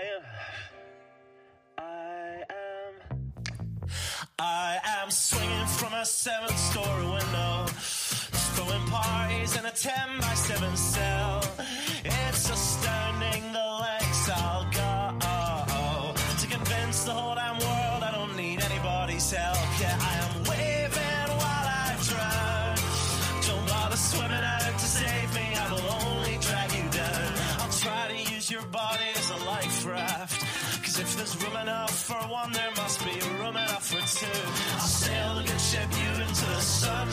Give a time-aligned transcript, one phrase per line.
[0.00, 0.22] I am.
[1.76, 3.90] I am.
[4.38, 7.66] I am swinging from a seven story window,
[8.54, 11.44] throwing parties in a 10 by 7 cell.
[12.04, 12.99] It's astounding
[35.70, 37.09] step you into the sun.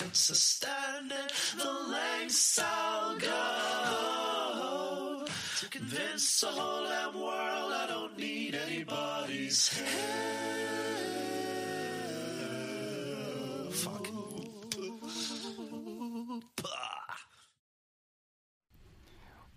[0.00, 0.10] Myself.
[0.10, 1.18] It's astounding
[1.56, 3.26] the lengths I'll go
[5.58, 9.86] to convince the whole damn world I don't need anybody's help.
[13.72, 14.06] Fuck.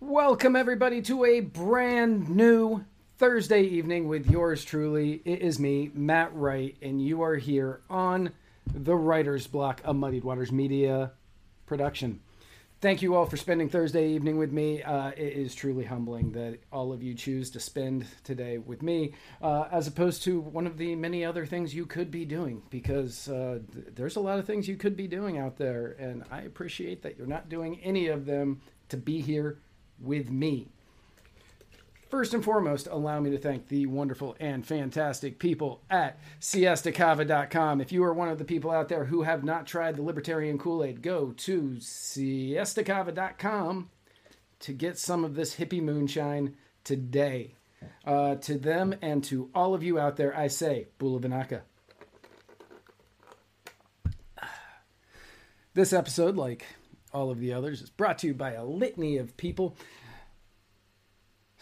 [0.00, 2.84] Welcome, everybody, to a brand new
[3.16, 5.22] Thursday evening with yours truly.
[5.24, 8.32] It is me, Matt Wright, and you are here on
[8.72, 11.12] the Writer's Block, a Muddied Waters Media
[11.66, 12.20] production.
[12.80, 14.82] Thank you all for spending Thursday evening with me.
[14.82, 19.14] Uh, it is truly humbling that all of you choose to spend today with me,
[19.40, 23.26] uh, as opposed to one of the many other things you could be doing, because
[23.30, 26.42] uh, th- there's a lot of things you could be doing out there, and I
[26.42, 28.60] appreciate that you're not doing any of them
[28.90, 29.60] to be here
[29.98, 30.68] with me.
[32.14, 37.80] First and foremost, allow me to thank the wonderful and fantastic people at siestacava.com.
[37.80, 40.56] If you are one of the people out there who have not tried the Libertarian
[40.56, 43.90] Kool Aid, go to siestacava.com
[44.60, 46.54] to get some of this hippie moonshine
[46.84, 47.56] today.
[48.06, 51.62] Uh, to them and to all of you out there, I say, Bula Vinaka.
[55.74, 56.64] This episode, like
[57.12, 59.76] all of the others, is brought to you by a litany of people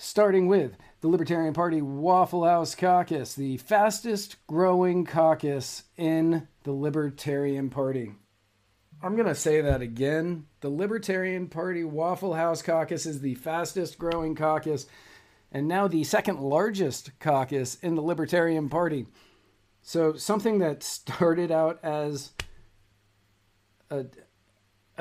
[0.02, 7.70] starting with the Libertarian Party Waffle House Caucus, the fastest growing caucus in the Libertarian
[7.70, 8.12] Party.
[9.00, 10.46] I'm going to say that again.
[10.60, 14.86] The Libertarian Party Waffle House Caucus is the fastest growing caucus
[15.52, 19.06] and now the second largest caucus in the Libertarian Party.
[19.82, 22.32] So, something that started out as
[23.88, 24.06] a,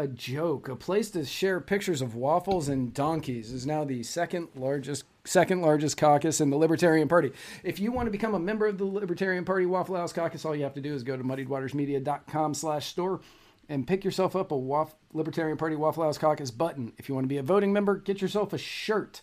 [0.02, 4.50] a joke, a place to share pictures of waffles and donkeys, is now the second
[4.56, 7.32] largest second largest caucus in the Libertarian Party.
[7.64, 10.56] If you want to become a member of the Libertarian Party Waffle House Caucus, all
[10.56, 13.22] you have to do is go to muddiedwatersmedia.com slash store
[13.70, 16.92] and pick yourself up a Waff- Libertarian Party Waffle House Caucus button.
[16.98, 19.22] If you want to be a voting member, get yourself a shirt,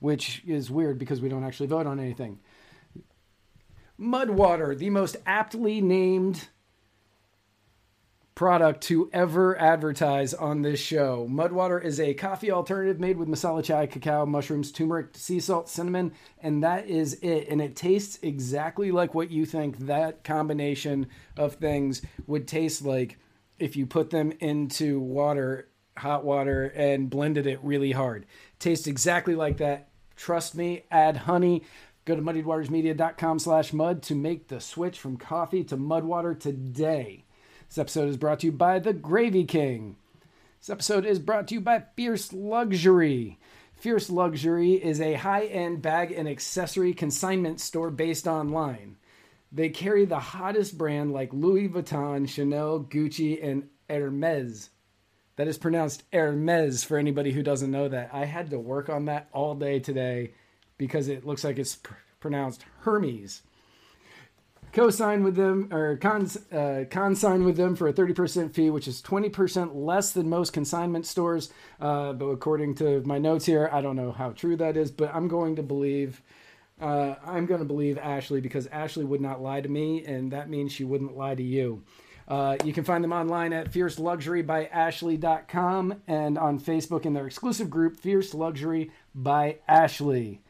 [0.00, 2.40] which is weird because we don't actually vote on anything.
[3.98, 6.48] Mudwater, the most aptly named
[8.36, 11.26] product to ever advertise on this show.
[11.28, 16.12] Mudwater is a coffee alternative made with masala chai, cacao, mushrooms, turmeric, sea salt, cinnamon,
[16.40, 17.48] and that is it.
[17.48, 21.06] And it tastes exactly like what you think that combination
[21.36, 23.18] of things would taste like
[23.58, 28.26] if you put them into water, hot water, and blended it really hard.
[28.58, 29.88] Tastes exactly like that.
[30.14, 31.64] Trust me, add honey.
[32.04, 37.25] Go to muddiedwatersmedia.com slash mud to make the switch from coffee to mudwater today.
[37.68, 39.96] This episode is brought to you by The Gravy King.
[40.60, 43.38] This episode is brought to you by Fierce Luxury.
[43.74, 48.96] Fierce Luxury is a high end bag and accessory consignment store based online.
[49.52, 54.70] They carry the hottest brand like Louis Vuitton, Chanel, Gucci, and Hermes.
[55.34, 58.10] That is pronounced Hermes for anybody who doesn't know that.
[58.12, 60.32] I had to work on that all day today
[60.78, 63.42] because it looks like it's pr- pronounced Hermes.
[64.76, 69.00] Co-sign with them or cons, uh, consign with them for a 30% fee which is
[69.00, 71.50] 20% less than most consignment stores.
[71.80, 75.08] Uh, but according to my notes here i don't know how true that is but
[75.14, 76.20] i'm going to believe
[76.80, 80.50] uh, i'm going to believe ashley because ashley would not lie to me and that
[80.50, 81.82] means she wouldn't lie to you.
[82.28, 87.98] Uh, you can find them online at fierceluxurybyashley.com and on facebook in their exclusive group
[87.98, 90.42] fierce luxury by ashley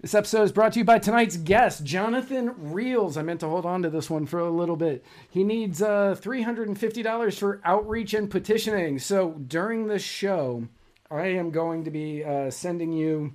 [0.00, 3.16] this episode is brought to you by tonight's guest, Jonathan Reels.
[3.16, 5.04] I meant to hold on to this one for a little bit.
[5.28, 8.98] He needs uh, $350 for outreach and petitioning.
[8.98, 10.68] So during this show,
[11.10, 13.34] I am going to be uh, sending you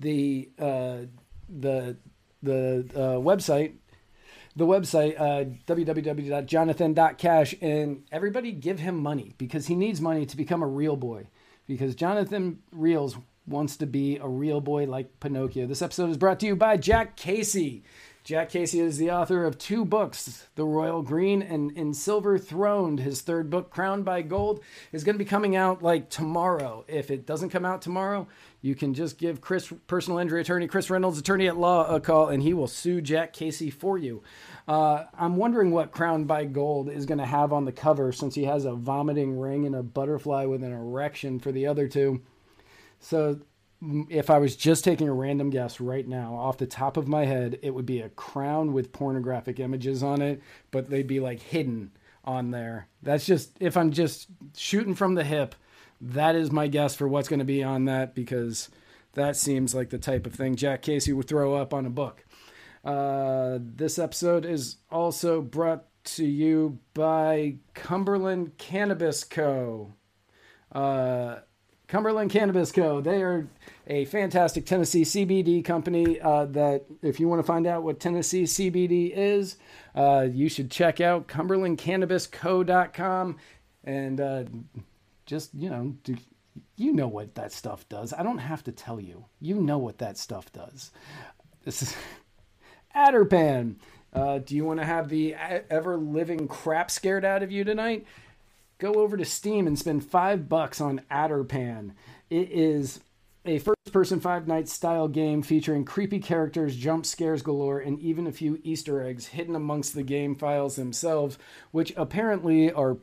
[0.00, 0.98] the uh,
[1.48, 1.96] the
[2.42, 3.74] the uh, website
[4.54, 10.62] the website uh, www.jonathan.cash and everybody give him money because he needs money to become
[10.62, 11.26] a real boy
[11.66, 13.16] because jonathan reels
[13.48, 15.66] wants to be a real boy like Pinocchio.
[15.66, 17.82] This episode is brought to you by Jack Casey.
[18.28, 23.00] Jack Casey is the author of two books, The Royal Green and In Silver Throned.
[23.00, 24.60] His third book, Crowned by Gold,
[24.92, 26.84] is going to be coming out like tomorrow.
[26.88, 28.28] If it doesn't come out tomorrow,
[28.60, 32.28] you can just give Chris, personal injury attorney Chris Reynolds, attorney at law, a call,
[32.28, 34.22] and he will sue Jack Casey for you.
[34.66, 38.34] Uh, I'm wondering what Crowned by Gold is going to have on the cover since
[38.34, 42.20] he has a vomiting ring and a butterfly with an erection for the other two.
[43.00, 43.40] So
[43.80, 47.24] if I was just taking a random guess right now off the top of my
[47.24, 51.40] head, it would be a crown with pornographic images on it, but they'd be like
[51.40, 51.92] hidden
[52.24, 52.88] on there.
[53.02, 55.54] That's just if I'm just shooting from the hip,
[56.00, 58.68] that is my guess for what's going to be on that because
[59.14, 62.24] that seems like the type of thing Jack Casey would throw up on a book.
[62.84, 69.94] Uh, this episode is also brought to you by Cumberland Cannabis Co.
[70.72, 71.36] Uh,
[71.88, 73.00] Cumberland Cannabis Co.
[73.00, 73.48] They are
[73.86, 78.44] a fantastic Tennessee CBD company uh, that, if you want to find out what Tennessee
[78.44, 79.56] CBD is,
[79.94, 83.36] uh, you should check out CumberlandCannabisCo.com
[83.84, 84.44] and uh,
[85.24, 86.14] just, you know, do,
[86.76, 88.12] you know what that stuff does.
[88.12, 89.24] I don't have to tell you.
[89.40, 90.90] You know what that stuff does.
[91.64, 91.96] This is
[92.94, 93.76] Adderpan.
[94.12, 95.34] Uh, do you want to have the
[95.70, 98.04] ever living crap scared out of you tonight?
[98.78, 101.92] Go over to Steam and spend five bucks on Adderpan.
[102.30, 103.00] It is
[103.44, 108.26] a first person Five Nights style game featuring creepy characters, jump scares galore, and even
[108.26, 111.38] a few Easter eggs hidden amongst the game files themselves,
[111.70, 112.98] which apparently are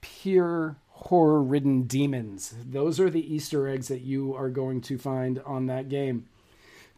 [0.00, 2.54] pure horror ridden demons.
[2.64, 6.26] Those are the Easter eggs that you are going to find on that game.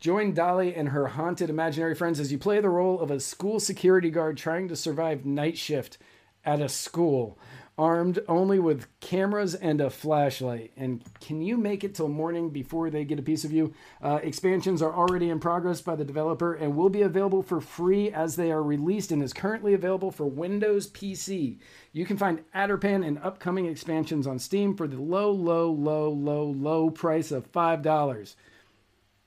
[0.01, 3.61] Join Dolly and her haunted imaginary friends as you play the role of a school
[3.61, 5.99] security guard trying to survive night shift
[6.45, 7.39] at a school
[7.83, 10.71] armed only with cameras and a flashlight.
[10.77, 13.75] And can you make it till morning before they get a piece of you?
[14.01, 18.09] Uh, expansions are already in progress by the developer and will be available for free
[18.13, 21.59] as they are released and is currently available for Windows PC.
[21.91, 26.45] You can find Adderpan and upcoming expansions on Steam for the low, low, low, low,
[26.45, 28.37] low price of $5.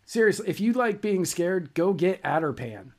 [0.06, 2.94] Seriously, if you like being scared, go get Adderpan.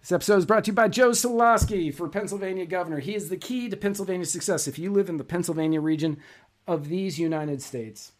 [0.00, 3.00] This episode is brought to you by Joe Soloski for Pennsylvania governor.
[3.00, 4.66] He is the key to Pennsylvania's success.
[4.66, 6.16] If you live in the Pennsylvania region
[6.66, 8.12] of these United States,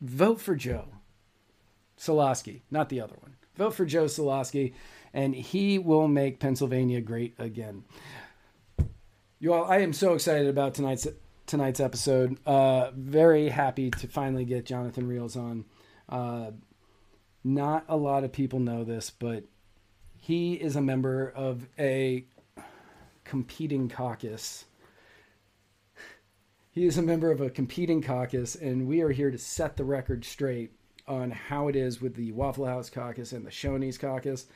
[0.00, 0.88] vote for Joe
[1.96, 3.36] Soloski, not the other one.
[3.54, 4.74] Vote for Joe Soloski,
[5.14, 7.84] and he will make Pennsylvania great again.
[9.38, 11.06] You all, I am so excited about tonight's
[11.46, 12.36] tonight's episode.
[12.44, 15.64] Uh, very happy to finally get Jonathan Reels on.
[16.08, 16.50] Uh,
[17.44, 19.44] not a lot of people know this, but
[20.26, 22.24] he is a member of a
[23.22, 24.64] competing caucus.
[26.72, 29.84] He is a member of a competing caucus, and we are here to set the
[29.84, 30.72] record straight
[31.06, 34.46] on how it is with the Waffle House caucus and the Shoney's caucus.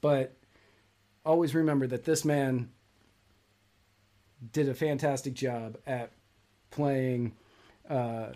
[0.00, 0.34] But
[1.26, 2.70] always remember that this man
[4.50, 6.10] did a fantastic job at
[6.70, 7.34] playing
[7.90, 8.28] uh,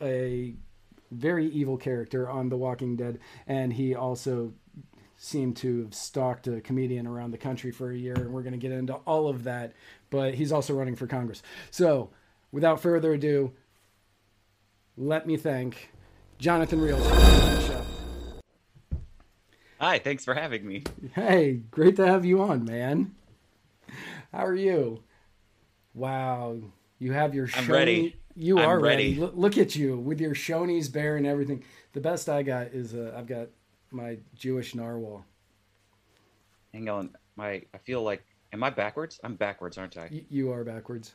[0.00, 0.54] a
[1.10, 4.54] very evil character on The Walking Dead, and he also
[5.22, 8.54] seemed to have stalked a comedian around the country for a year, and we're going
[8.54, 9.74] to get into all of that.
[10.08, 11.42] But he's also running for Congress.
[11.70, 12.08] So,
[12.50, 13.52] without further ado,
[14.96, 15.90] let me thank
[16.38, 17.84] Jonathan Reels for the show.
[19.78, 20.84] Hi, thanks for having me.
[21.14, 23.14] Hey, great to have you on, man.
[24.32, 25.02] How are you?
[25.92, 26.60] Wow,
[26.98, 27.46] you have your.
[27.54, 28.16] I'm ready.
[28.36, 29.10] You I'm are ready.
[29.10, 29.20] ready.
[29.20, 31.62] Look, look at you with your Shoney's bear and everything.
[31.92, 33.48] The best I got is uh, I've got
[33.90, 35.24] my Jewish narwhal.
[36.72, 39.20] Hang on, my I feel like am I backwards?
[39.24, 40.08] I'm backwards, aren't I?
[40.10, 41.14] Y- you are backwards.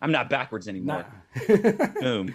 [0.00, 1.06] I'm not backwards anymore.
[1.48, 1.56] Nah.
[2.00, 2.34] Boom.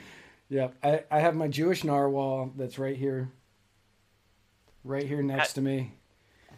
[0.50, 3.30] yeah, I, I have my Jewish narwhal that's right here,
[4.84, 5.94] right here next I- to me.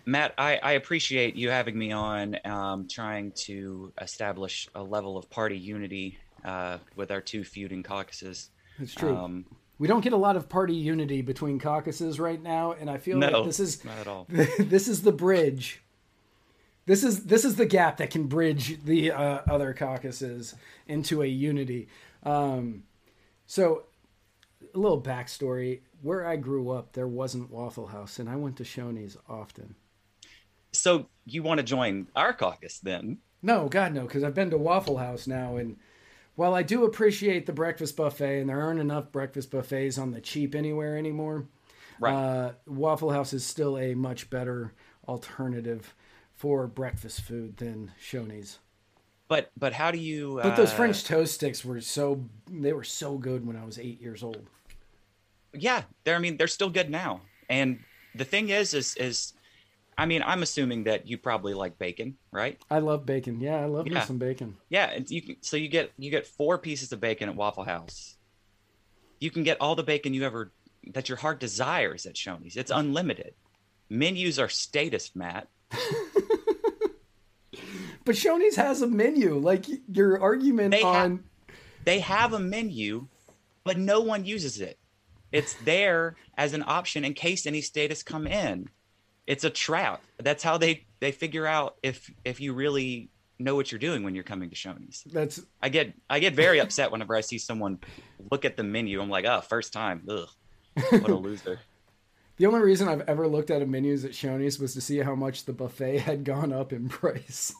[0.05, 5.29] Matt, I, I appreciate you having me on, um, trying to establish a level of
[5.29, 8.49] party unity uh, with our two feuding caucuses.
[8.79, 9.15] It's true.
[9.15, 9.45] Um,
[9.79, 13.17] we don't get a lot of party unity between caucuses right now, and I feel
[13.17, 14.27] no, like this is not at all.
[14.59, 15.81] this is the bridge.
[16.85, 20.53] This is this is the gap that can bridge the uh, other caucuses
[20.87, 21.87] into a unity.
[22.23, 22.83] Um,
[23.47, 23.83] so,
[24.73, 28.63] a little backstory: where I grew up, there wasn't Waffle House, and I went to
[28.63, 29.75] Shoney's often.
[30.71, 33.19] So you want to join our caucus then?
[33.41, 35.77] No, God, no, because I've been to Waffle House now, and
[36.39, 40.21] while I do appreciate the breakfast buffet, and there aren't enough breakfast buffets on the
[40.21, 41.47] cheap anywhere anymore,
[41.99, 42.13] Right.
[42.13, 44.71] uh, Waffle House is still a much better
[45.05, 45.93] alternative
[46.35, 48.59] for breakfast food than Shoney's.
[49.27, 50.39] But but how do you?
[50.41, 53.77] But those uh, French toast sticks were so they were so good when I was
[53.77, 54.47] eight years old.
[55.53, 56.15] yeah, they're.
[56.15, 57.19] I mean, they're still good now.
[57.49, 57.79] And
[58.15, 59.33] the thing is, is is,
[59.99, 62.57] I mean, I'm assuming that you probably like bacon, right?
[62.71, 63.39] I love bacon.
[63.41, 64.05] Yeah, I love me Yeah.
[64.05, 64.55] some bacon.
[64.69, 65.35] Yeah, and you can.
[65.41, 68.15] So you get you get four pieces of bacon at Waffle House.
[69.19, 70.51] You can get all the bacon you ever
[70.93, 72.55] that your heart desires at Shoney's.
[72.55, 73.33] It's unlimited.
[73.89, 75.47] Menus are status, Matt.
[78.05, 79.35] But Shoney's has a menu.
[79.37, 81.23] Like your argument They ha- on
[81.85, 83.07] They have a menu,
[83.63, 84.79] but no one uses it.
[85.31, 88.69] It's there as an option in case any status come in.
[89.29, 90.01] It's a trap.
[90.17, 94.15] That's how they they figure out if if you really know what you're doing when
[94.15, 95.03] you're coming to Shoney's.
[95.05, 97.77] that's I get I get very upset whenever I see someone
[98.31, 98.99] look at the menu.
[98.99, 100.01] I'm like, oh, first time.
[100.09, 100.27] Ugh,
[100.89, 101.59] what a loser.
[102.37, 105.13] the only reason I've ever looked at a menus at Shoney's was to see how
[105.13, 107.53] much the buffet had gone up in price.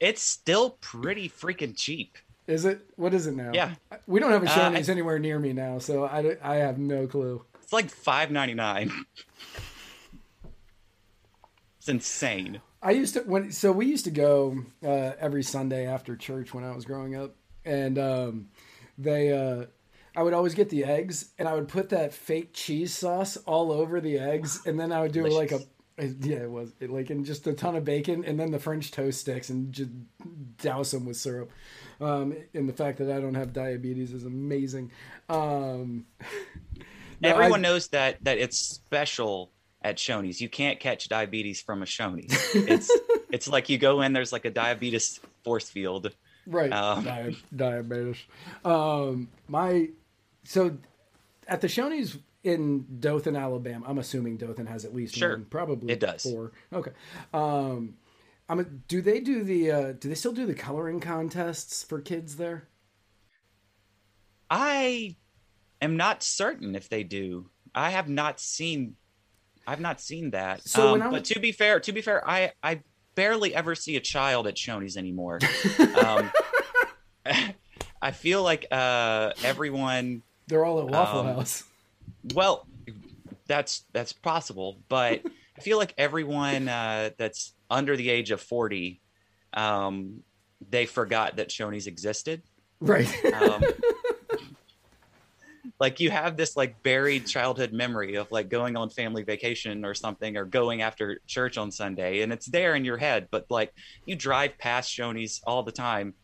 [0.00, 2.16] It's still pretty freaking cheap.
[2.46, 2.80] Is it?
[2.96, 3.50] What is it now?
[3.52, 3.74] Yeah.
[4.06, 7.06] We don't have a Uh, Shoney's anywhere near me now, so I, I have no
[7.06, 7.44] clue.
[7.62, 8.90] It's like five ninety nine.
[11.84, 12.62] It's insane.
[12.82, 16.64] I used to when so we used to go uh, every Sunday after church when
[16.64, 18.48] I was growing up, and um,
[18.96, 19.66] they uh,
[20.16, 23.70] I would always get the eggs and I would put that fake cheese sauce all
[23.70, 25.60] over the eggs, and then I would do like a
[25.98, 28.90] yeah it was it, like and just a ton of bacon and then the French
[28.90, 29.90] toast sticks and just
[30.62, 31.50] douse them with syrup.
[32.00, 34.90] Um, and the fact that I don't have diabetes is amazing.
[35.28, 36.06] Um,
[37.20, 39.50] no, Everyone I- knows that that it's special
[39.84, 40.40] at Shoney's.
[40.40, 42.32] You can't catch diabetes from a Shoney's.
[42.68, 42.90] It's
[43.30, 46.10] it's like you go in, there's like a diabetes force field.
[46.46, 48.16] right Um, Di- diabetes
[48.64, 49.88] um my
[50.44, 50.76] so
[51.48, 55.30] at the shoney's in dothan alabama i'm assuming dothan has at least Sure.
[55.36, 56.22] one probably It does.
[56.22, 56.90] four okay
[57.32, 57.94] um
[58.48, 62.00] i'm a, do they do the uh do they still do the coloring contests for
[62.00, 62.68] kids there
[64.50, 65.16] I
[65.80, 67.48] am not certain if they do.
[67.74, 68.96] I have not seen
[69.66, 70.66] I've not seen that.
[70.66, 72.80] So when um, but to be fair, to be fair, I I
[73.14, 75.38] barely ever see a child at Shoney's anymore.
[76.04, 76.30] um,
[78.02, 81.64] I feel like uh, everyone they're all at waffle Um, house
[82.34, 82.66] Well,
[83.46, 85.22] that's that's possible, but
[85.56, 89.00] I feel like everyone uh, that's under the age of forty,
[89.54, 90.22] um,
[90.68, 92.42] they forgot that Shoney's existed.
[92.80, 93.62] right Um,
[95.80, 99.94] like you have this like buried childhood memory of like going on family vacation or
[99.94, 103.28] something, or going after church on Sunday, and it's there in your head.
[103.30, 103.72] But like
[104.06, 106.14] you drive past Shoney's all the time.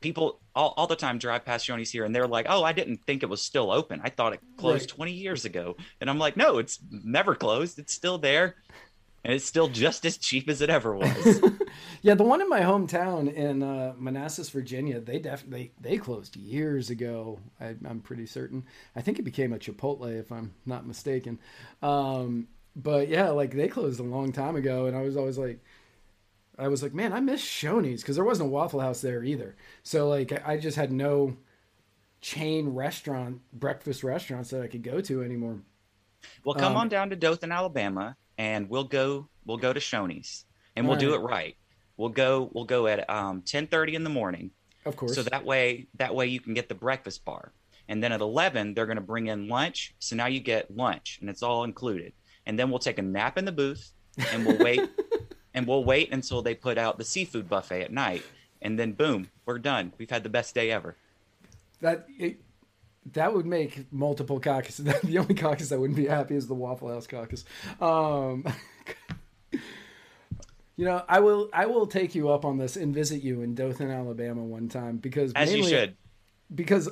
[0.00, 3.00] People all, all the time drive past Shoney's here and they're like, oh, I didn't
[3.06, 4.00] think it was still open.
[4.02, 4.96] I thought it closed Right.
[4.96, 5.76] 20 years ago.
[6.00, 7.78] And I'm like, no, it's never closed.
[7.78, 8.56] It's still there.
[9.26, 11.40] And it's still just as cheap as it ever was.
[12.00, 16.90] yeah the one in my hometown in uh manassas virginia they definitely they closed years
[16.90, 18.64] ago I, i'm pretty certain.
[18.94, 21.40] I think it became a chipotle if i'm not mistaken.
[21.82, 25.58] Um but yeah like they closed a long time ago and i was always like
[26.56, 29.56] i was like man i miss shoney's because there wasn't a waffle house there either.
[29.82, 31.36] So like I- i just had no
[32.20, 35.58] chain restaurant breakfast restaurants that i could go to anymore.
[36.44, 39.28] Well, come Um, on down to Dothan, Alabama, and we'll go.
[39.44, 41.56] We'll go to Shoney's, and we'll do it right.
[41.96, 42.50] We'll go.
[42.52, 44.50] We'll go at um, ten thirty in the morning,
[44.84, 47.52] of course so that way that way you can get the breakfast bar,
[47.88, 49.94] and then at eleven they're going to bring in lunch.
[49.98, 52.12] So now you get lunch, and it's all included.
[52.44, 53.90] And then we'll take a nap in the booth,
[54.32, 54.80] and we'll wait,
[55.54, 58.22] and we'll wait until they put out the seafood buffet at night,
[58.62, 59.92] and then boom, we're done.
[59.98, 60.96] We've had the best day ever.
[61.80, 62.40] That it,
[63.12, 64.86] that would make multiple caucuses.
[65.04, 67.44] The only caucus that wouldn't be happy is the Waffle House caucus.
[67.80, 68.44] Um,
[69.52, 73.54] you know, I will I will take you up on this and visit you in
[73.54, 75.96] Dothan, Alabama, one time because As you should.
[76.54, 76.88] because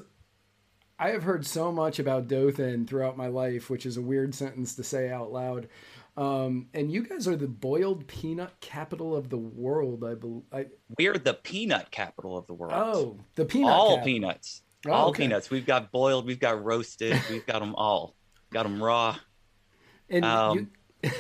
[0.98, 4.76] I have heard so much about Dothan throughout my life, which is a weird sentence
[4.76, 5.68] to say out loud.
[6.16, 10.44] Um, and you guys are the boiled peanut capital of the world, I believe.
[10.52, 10.66] I,
[10.96, 12.72] We're the peanut capital of the world.
[12.76, 13.72] oh, the peanut.
[13.72, 14.62] all cap- peanuts.
[14.86, 15.24] Oh, all okay.
[15.24, 15.50] peanuts.
[15.50, 18.14] We've got boiled, we've got roasted, we've got them all.
[18.50, 19.16] Got them raw.
[20.10, 20.70] And Um,
[21.02, 21.10] you,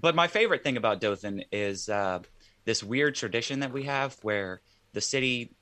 [0.00, 2.20] But my favorite thing about Dothan is uh,
[2.64, 4.60] this weird tradition that we have where
[4.92, 5.54] the city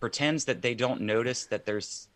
[0.00, 2.08] pretends that they don't notice that there's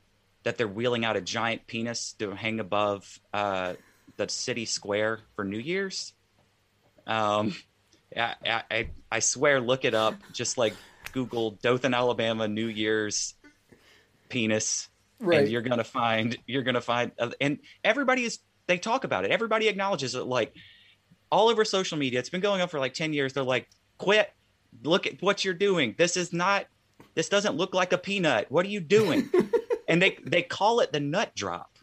[0.42, 3.74] that they're wheeling out a giant penis to hang above uh,
[4.16, 6.14] the city square for New Year's.
[7.06, 7.54] Um,
[8.16, 10.14] I, I- I I swear, look it up.
[10.32, 10.74] Just like
[11.12, 13.34] Google Dothan, Alabama New Year's
[14.32, 14.88] penis,
[15.20, 15.40] Right.
[15.40, 19.30] and you're gonna find you're gonna find uh, and everybody is they talk about it.
[19.30, 20.24] Everybody acknowledges it.
[20.24, 20.54] Like
[21.30, 23.32] all over social media, it's been going on for like ten years.
[23.32, 24.32] They're like, quit.
[24.82, 25.94] Look at what you're doing.
[25.98, 26.66] This is not.
[27.14, 28.50] This doesn't look like a peanut.
[28.50, 29.30] What are you doing?
[29.88, 31.78] and they they call it the nut drop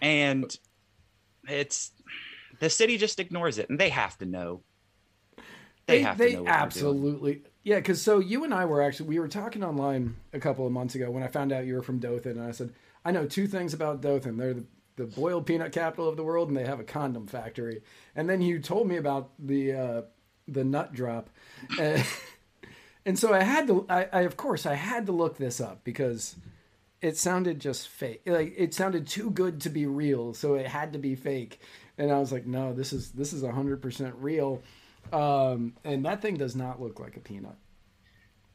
[0.00, 0.56] and
[1.48, 1.92] it's
[2.60, 4.62] the city just ignores it and they have to know
[5.86, 9.28] they, have to know absolutely yeah because so you and i were actually we were
[9.28, 12.38] talking online a couple of months ago when i found out you were from dothan
[12.38, 12.72] and i said
[13.04, 14.36] i know two things about dothan.
[14.36, 14.64] They're the,
[14.96, 17.82] the boiled peanut capital of the world and they have a condom factory.
[18.16, 20.02] And then you told me about the uh,
[20.46, 21.30] the nut drop.
[23.06, 25.82] And, so i had to I, I of course i had to look this up
[25.82, 26.36] because
[27.00, 30.92] it sounded just fake like it sounded too good to be real so it had
[30.92, 31.58] to be fake.
[31.96, 34.62] And i was like no this is this is 100% real
[35.12, 37.56] um, and that thing does not look like a peanut.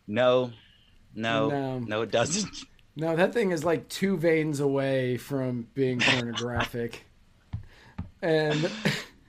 [0.08, 0.52] No
[1.16, 1.80] no No.
[1.80, 2.50] no it doesn't.
[2.96, 7.06] No that thing is like two veins away from being pornographic.
[8.22, 8.70] And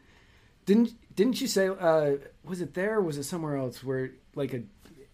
[0.66, 4.52] didn't didn't you say uh, was it there or was it somewhere else where like
[4.52, 4.64] a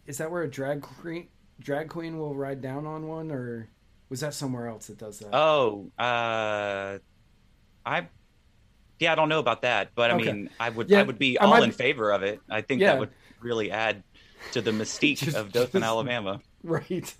[0.05, 1.29] is that where a drag queen
[1.61, 3.69] drag queen will ride down on one or
[4.09, 5.33] was that somewhere else that does that?
[5.33, 6.99] Oh uh
[7.87, 8.09] i
[9.01, 10.33] yeah i don't know about that but i Okay.
[10.33, 12.81] mean i would Yeah, i would be all might in favor of it i think
[12.81, 12.93] Yeah.
[12.93, 14.03] that would really add
[14.53, 17.13] to the mystique Just- of dothan just- alabama Right.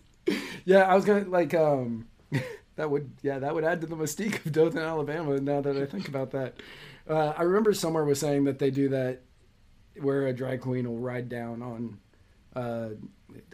[0.67, 2.07] Yeah, I was gonna like um
[2.77, 5.41] that would yeah that would add to the mystique of Dothan, Alabama.
[5.41, 6.55] Now that I think about that,
[7.09, 9.23] uh, I remember somewhere was saying that they do that
[9.99, 11.99] where a drag queen will ride down on
[12.55, 12.91] uh,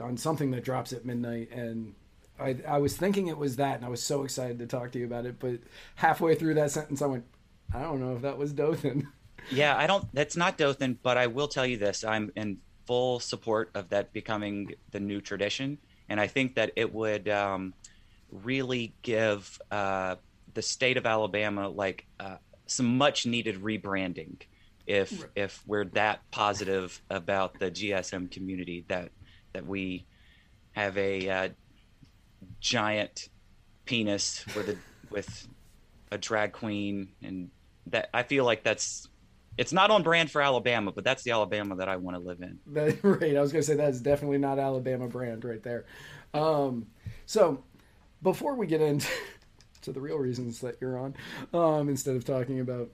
[0.00, 1.94] on something that drops at midnight, and
[2.38, 4.98] I I was thinking it was that, and I was so excited to talk to
[4.98, 5.60] you about it, but
[5.94, 7.24] halfway through that sentence, I went,
[7.74, 9.08] I don't know if that was Dothan.
[9.50, 10.12] Yeah, I don't.
[10.12, 14.12] That's not Dothan, but I will tell you this: I'm in full support of that
[14.12, 17.74] becoming the new tradition, and I think that it would um,
[18.32, 20.16] really give uh,
[20.54, 24.40] the state of Alabama like uh, some much needed rebranding.
[24.86, 29.10] If if we're that positive about the GSM community, that
[29.52, 30.06] that we
[30.72, 31.48] have a uh,
[32.60, 33.28] giant
[33.84, 34.76] penis with a
[35.10, 35.48] with
[36.10, 37.50] a drag queen and
[37.88, 39.08] that I feel like that's
[39.58, 42.42] it's not on brand for Alabama, but that's the Alabama that I want to live
[42.42, 42.58] in.
[42.66, 43.36] That, right.
[43.36, 45.86] I was going to say that's definitely not Alabama brand right there.
[46.34, 46.86] Um,
[47.24, 47.64] so
[48.22, 49.08] before we get into
[49.82, 51.14] to the real reasons that you're on,
[51.54, 52.90] um, instead of talking about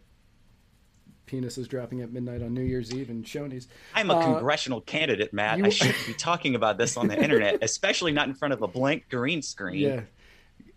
[1.26, 5.32] penises dropping at midnight on New Year's Eve and Shoney's, I'm a Uh, congressional candidate,
[5.32, 5.58] Matt.
[5.58, 8.62] you- I shouldn't be talking about this on the internet, especially not in front of
[8.62, 9.80] a blank green screen.
[9.80, 10.00] yeah.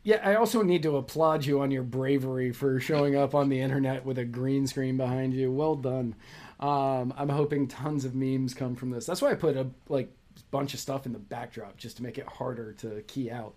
[0.05, 3.59] Yeah, I also need to applaud you on your bravery for showing up on the
[3.59, 5.51] internet with a green screen behind you.
[5.51, 6.13] Well done.
[6.59, 9.07] Um, I'm hoping tons of memes come from this.
[9.07, 10.15] That's why I put a like
[10.51, 13.55] bunch of stuff in the backdrop just to make it harder to key out.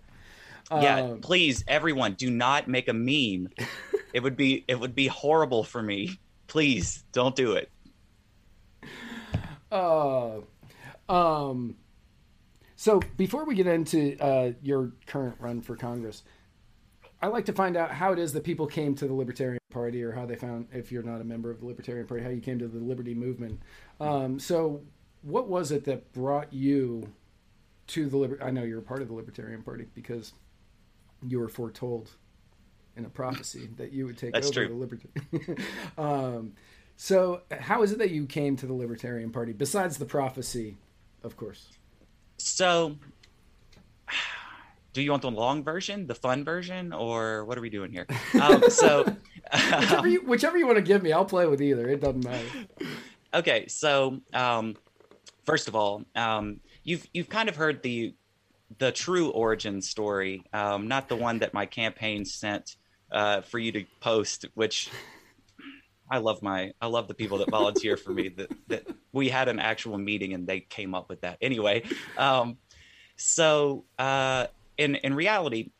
[0.71, 3.49] Yeah, Um, please, everyone, do not make a meme.
[4.13, 6.19] it would be it would be horrible for me.
[6.47, 7.69] Please don't do it.
[9.71, 10.39] Uh,
[11.07, 11.75] um,
[12.75, 16.23] so before we get into uh, your current run for Congress,
[17.21, 20.03] I like to find out how it is that people came to the Libertarian Party,
[20.03, 22.41] or how they found, if you're not a member of the Libertarian Party, how you
[22.41, 23.61] came to the Liberty Movement.
[23.99, 24.81] Um, so,
[25.21, 27.11] what was it that brought you
[27.87, 28.41] to the Liber?
[28.41, 30.33] I know you're a part of the Libertarian Party because
[31.27, 32.09] you were foretold
[32.95, 34.67] in a prophecy that you would take That's over true.
[34.67, 35.57] the Libertarian.
[35.97, 36.53] um,
[36.95, 40.77] so, how is it that you came to the Libertarian Party besides the prophecy,
[41.23, 41.67] of course?
[42.37, 42.97] So,
[44.93, 48.07] do you want the long version, the fun version, or what are we doing here?
[48.41, 49.03] Um, so,
[49.51, 51.87] Whichever you, whichever you want to give me, I'll play with either.
[51.89, 52.45] It doesn't matter.
[53.33, 53.67] okay.
[53.67, 54.75] So, um,
[55.45, 58.15] first of all, um, you've you've kind of heard the
[58.77, 62.77] the true origin story, um, not the one that my campaign sent
[63.11, 64.89] uh, for you to post, which.
[66.11, 69.47] I love my I love the people that volunteer for me that, that we had
[69.47, 71.37] an actual meeting and they came up with that.
[71.39, 71.83] Anyway,
[72.17, 72.57] um,
[73.15, 74.47] so uh,
[74.79, 75.71] in in reality,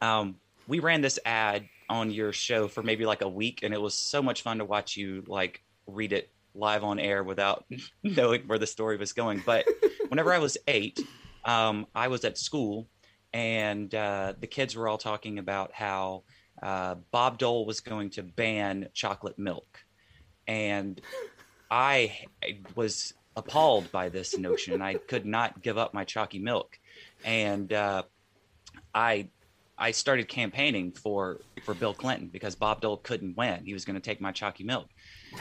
[0.00, 0.36] um,
[0.68, 3.94] we ran this ad on your show for maybe like a week, and it was
[3.94, 7.64] so much fun to watch you like read it live on air without
[8.02, 9.42] knowing where the story was going.
[9.44, 9.66] But
[10.08, 11.00] whenever I was eight,
[11.44, 12.86] um, I was at school,
[13.32, 16.24] and uh, the kids were all talking about how
[16.62, 19.80] uh, Bob Dole was going to ban chocolate milk,
[20.46, 21.00] and
[21.70, 22.28] I
[22.74, 24.82] was appalled by this notion.
[24.82, 26.78] I could not give up my chalky milk,
[27.24, 28.02] and uh,
[28.98, 29.28] I
[29.78, 33.64] I started campaigning for for Bill Clinton because Bob Dole couldn't win.
[33.64, 34.88] He was going to take my chalky milk,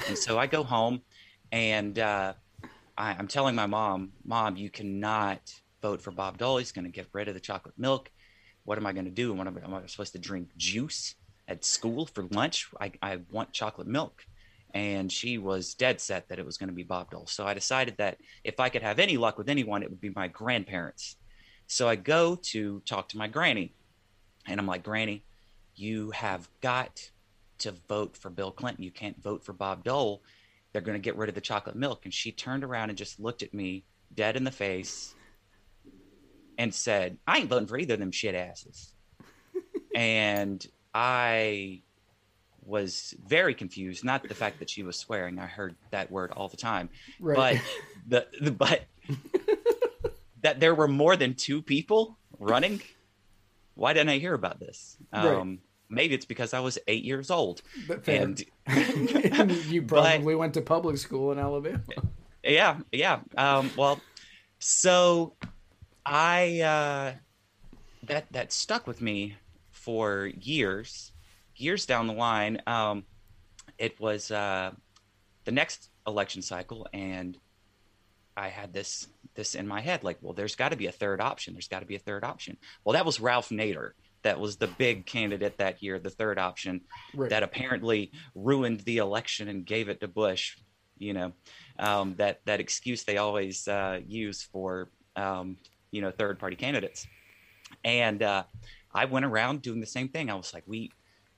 [0.07, 1.01] and so I go home,
[1.51, 2.33] and uh,
[2.95, 5.41] I, I'm telling my mom, "Mom, you cannot
[5.81, 6.59] vote for Bob Dole.
[6.59, 8.11] He's going to get rid of the chocolate milk.
[8.63, 9.33] What am I going to do?
[9.33, 11.15] What am I, am I supposed to drink juice
[11.47, 12.69] at school for lunch?
[12.79, 14.23] I, I want chocolate milk."
[14.73, 17.25] and she was dead set that it was going to be Bob Dole.
[17.25, 20.11] So I decided that if I could have any luck with anyone, it would be
[20.13, 21.15] my grandparents.
[21.67, 23.73] So I go to talk to my granny,
[24.47, 25.23] and I'm like, Granny,
[25.75, 27.09] you have got
[27.59, 28.83] to vote for Bill Clinton.
[28.83, 30.21] You can't vote for Bob Dole.
[30.71, 32.05] They're going to get rid of the chocolate milk.
[32.05, 35.13] And she turned around and just looked at me dead in the face
[36.57, 38.93] and said, I ain't voting for either of them shit asses.
[39.95, 41.81] and I
[42.63, 44.03] was very confused.
[44.03, 46.89] Not the fact that she was swearing; I heard that word all the time.
[47.19, 47.61] Right.
[48.07, 48.81] But the, the but
[50.47, 52.81] that there were more than two people running.
[53.75, 54.95] Why didn't I hear about this?
[55.11, 55.59] Um, right.
[55.89, 57.61] Maybe it's because I was eight years old.
[58.07, 58.39] And
[59.67, 61.81] you probably but, went to public school in Alabama.
[62.45, 63.19] Yeah, yeah.
[63.37, 63.99] Um, well,
[64.59, 65.33] so
[66.05, 67.13] I uh,
[68.03, 69.35] that that stuck with me
[69.71, 71.11] for years
[71.57, 73.03] years down the line, um,
[73.77, 74.71] it was uh,
[75.43, 77.37] the next election cycle, and
[78.37, 79.07] I had this
[79.37, 81.53] this in my head, like, well, there's got to be a third option.
[81.53, 82.57] There's got to be a third option.
[82.83, 83.91] Well, that was Ralph Nader.
[84.23, 86.81] That was the big candidate that year, the third option
[87.13, 87.29] right.
[87.29, 90.57] that apparently ruined the election and gave it to Bush.
[90.97, 91.33] You know,
[91.79, 95.57] um, that that excuse they always uh, use for um,
[95.91, 97.07] you know third party candidates.
[97.83, 98.43] And uh,
[98.91, 100.29] I went around doing the same thing.
[100.29, 100.91] I was like, we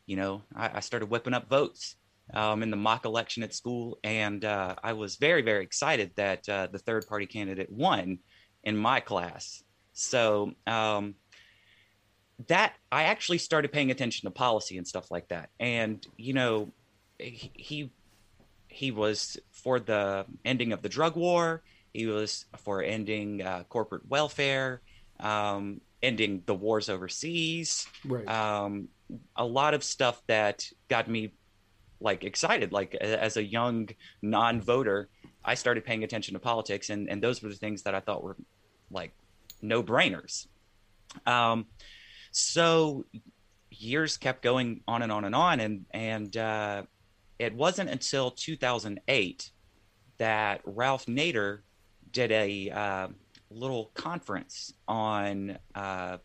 [0.06, 1.96] you know, I, I started whipping up votes
[2.34, 6.48] um, in the mock election at school, and uh, I was very, very excited that
[6.48, 8.20] uh, the third party candidate won
[8.64, 9.64] in my class.
[9.94, 11.16] So um,
[12.48, 16.70] that I actually started paying attention to policy and stuff like that, and you know,
[17.18, 17.92] he
[18.68, 21.64] he was for the ending of the drug war.
[21.94, 24.82] He was for ending uh, corporate welfare,
[25.20, 28.28] um, ending the wars overseas, right.
[28.28, 28.88] um,
[29.36, 31.34] a lot of stuff that got me
[32.00, 32.72] like excited.
[32.72, 33.90] Like as a young
[34.22, 35.10] non-voter,
[35.44, 38.24] I started paying attention to politics, and and those were the things that I thought
[38.24, 38.38] were
[38.92, 39.14] like
[39.62, 40.48] no brainers.
[41.26, 41.66] Um,
[42.32, 43.06] so
[43.72, 46.84] years kept going on and on and on, and and uh,
[47.38, 49.52] it wasn't until 2008
[50.18, 51.60] that Ralph Nader
[52.12, 53.08] did a uh,
[53.50, 56.18] little conference on, uh,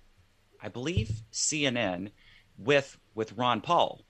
[0.60, 2.10] I believe, CNN
[2.58, 4.03] with with Ron Paul,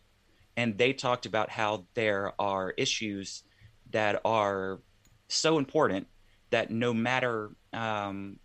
[0.56, 3.42] and they talked about how there are issues
[3.90, 4.80] that are
[5.28, 6.06] so important
[6.50, 8.38] that no matter um,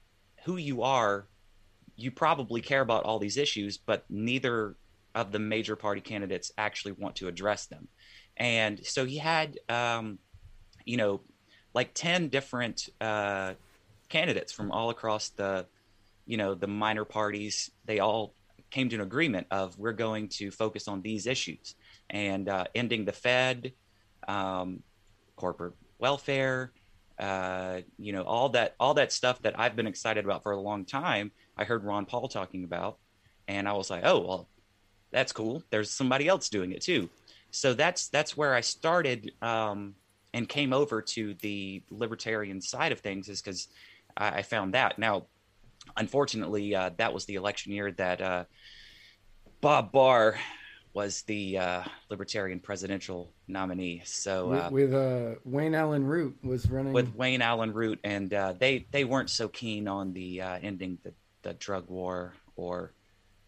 [0.46, 1.28] who you are,
[1.96, 4.76] you probably care about all these issues, but neither
[5.14, 7.88] of the major party candidates actually want to address them.
[8.38, 10.18] And so he had, um,
[10.86, 11.22] you know,
[11.74, 13.54] like 10 different uh,
[14.08, 15.66] candidates from all across the,
[16.26, 17.70] you know, the minor parties.
[17.86, 18.34] They all
[18.72, 21.76] came to an agreement of we're going to focus on these issues
[22.10, 23.74] and uh, ending the Fed,
[24.28, 24.84] um,
[25.36, 26.72] corporate welfare,
[27.18, 30.60] uh, you know, all that all that stuff that I've been excited about for a
[30.60, 31.32] long time.
[31.58, 32.98] I heard Ron Paul talking about,
[33.48, 34.50] and I was like, oh well,
[35.12, 35.64] that's cool.
[35.70, 37.10] There's somebody else doing it too.
[37.52, 39.96] So that's that's where I started um,
[40.34, 43.68] and came over to the libertarian side of things, is because
[44.16, 45.26] I, I found that now
[45.98, 48.44] unfortunately, uh, that was the election year that uh,
[49.62, 50.38] Bob Barr
[50.94, 54.02] was the uh, Libertarian presidential nominee.
[54.06, 58.34] So with, uh, with uh, Wayne Allyn Root was running with Wayne Allyn Root, and
[58.34, 62.94] uh, they they weren't so keen on the ending the the drug war or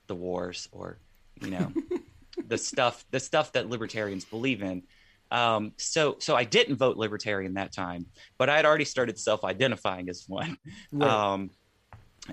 [0.08, 0.97] the wars or
[1.41, 1.71] you know
[2.47, 4.84] the stuff the stuff that libertarians believe in.
[5.32, 8.06] Um, so so I didn't vote libertarian that time,
[8.38, 10.58] but I had already started self-identifying as one.
[10.91, 11.10] Right.
[11.10, 11.51] Um,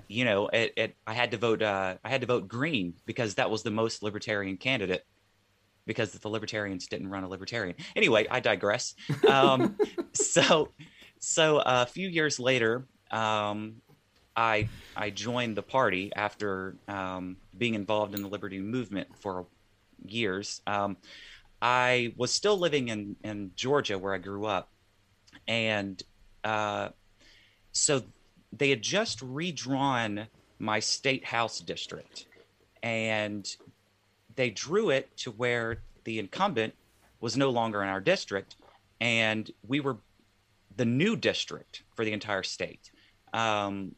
[0.07, 1.61] you know, it, it, I had to vote.
[1.61, 5.05] Uh, I had to vote Green because that was the most libertarian candidate.
[5.85, 7.75] Because the libertarians didn't run a libertarian.
[7.95, 8.93] Anyway, I digress.
[9.27, 9.75] Um,
[10.13, 10.69] so,
[11.17, 13.81] so a few years later, um,
[14.35, 19.47] I I joined the party after um, being involved in the liberty movement for
[20.05, 20.61] years.
[20.67, 20.97] Um,
[21.61, 24.69] I was still living in in Georgia where I grew up,
[25.47, 26.01] and
[26.43, 26.89] uh,
[27.71, 28.03] so
[28.51, 30.27] they had just redrawn
[30.59, 32.25] my state house district,
[32.83, 33.47] and
[34.35, 36.73] they drew it to where the incumbent
[37.21, 38.55] was no longer in our district,
[38.99, 39.97] and we were
[40.75, 42.91] the new district for the entire state.
[43.33, 43.95] Um,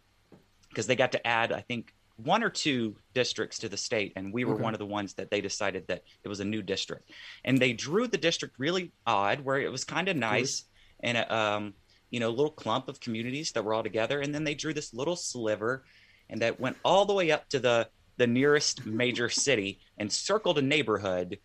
[0.69, 4.33] because they got to add, I think, one or two districts to the state, and
[4.33, 4.63] we were Okay.
[4.63, 7.11] one of the ones that they decided that it was a new district.
[7.43, 10.63] And they drew the district really odd, where it was kind of nice
[11.03, 11.73] and um,
[12.11, 14.93] you know, little clump of communities that were all together, and then they drew this
[14.93, 15.83] little sliver,
[16.29, 20.59] and that went all the way up to the the nearest major city and circled
[20.59, 21.39] a neighborhood,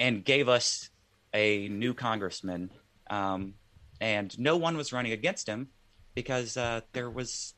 [0.00, 0.88] and gave us
[1.34, 2.70] a new congressman,
[3.10, 3.54] um,
[4.00, 5.68] and no one was running against him
[6.14, 7.54] because uh, there was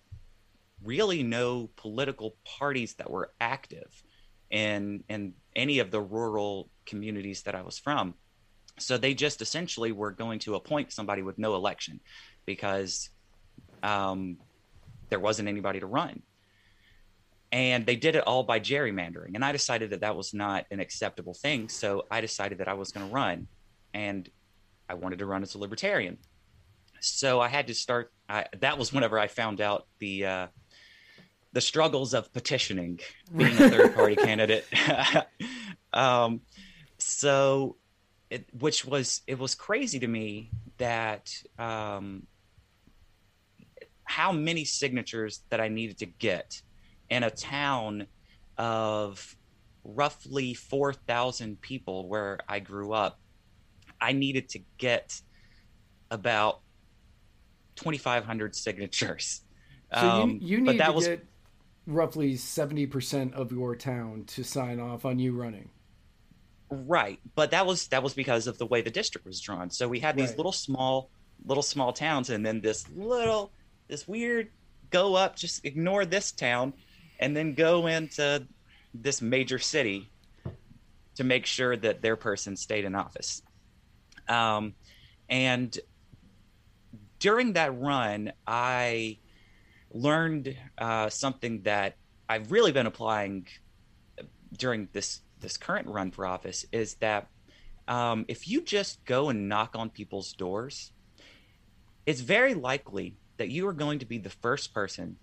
[0.82, 4.02] really no political parties that were active
[4.50, 8.14] in in any of the rural communities that I was from.
[8.78, 12.00] So they just essentially were going to appoint somebody with no election
[12.44, 13.10] because
[13.82, 14.36] um,
[15.08, 16.22] there wasn't anybody to run.
[17.52, 19.34] And they did it all by gerrymandering.
[19.34, 21.68] And I decided that that was not an acceptable thing.
[21.68, 23.46] So I decided that I was going to run.
[23.94, 24.28] And
[24.88, 26.18] I wanted to run as a libertarian.
[27.00, 28.12] So I had to start.
[28.28, 30.46] I, that was whenever I found out the uh,
[31.52, 33.00] the struggles of petitioning,
[33.34, 34.66] being a third party candidate.
[35.92, 36.40] um,
[36.98, 37.76] so,
[38.30, 42.26] it, which was it was crazy to me that um,
[44.04, 46.60] how many signatures that I needed to get
[47.08, 48.06] in a town
[48.58, 49.36] of
[49.84, 53.18] roughly four thousand people where I grew up.
[54.00, 55.20] I needed to get
[56.10, 56.60] about
[57.76, 59.42] 2,500 signatures.
[59.94, 61.26] So Um, you, you but need that to was get
[61.86, 65.70] roughly 70% of your town to sign off on you running.
[66.70, 69.70] Right, but that was that was because of the way the district was drawn.
[69.70, 70.36] So we had these Right.
[70.38, 71.10] little small
[71.44, 73.52] little small towns, and then this little
[73.88, 74.48] this weird
[74.90, 76.72] go up, just ignore this town,
[77.20, 78.46] and then go into
[78.94, 80.10] this major city
[81.16, 83.42] to make sure that their person stayed in office.
[84.28, 84.74] Um,
[85.28, 85.76] and
[87.18, 89.18] during that run, I
[89.90, 91.96] learned uh, something that
[92.28, 93.46] I've really been applying
[94.56, 97.28] during this this current run for office is that
[97.86, 100.90] um, if you just go and knock on people's doors,
[102.04, 105.14] it's very likely that you are going to be the first person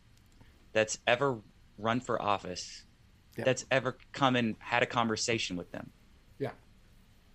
[0.72, 1.40] that's ever
[1.78, 2.86] run for office
[3.38, 3.44] Yeah.
[3.44, 5.90] that's ever come and had a conversation with them.
[6.40, 6.52] Yeah.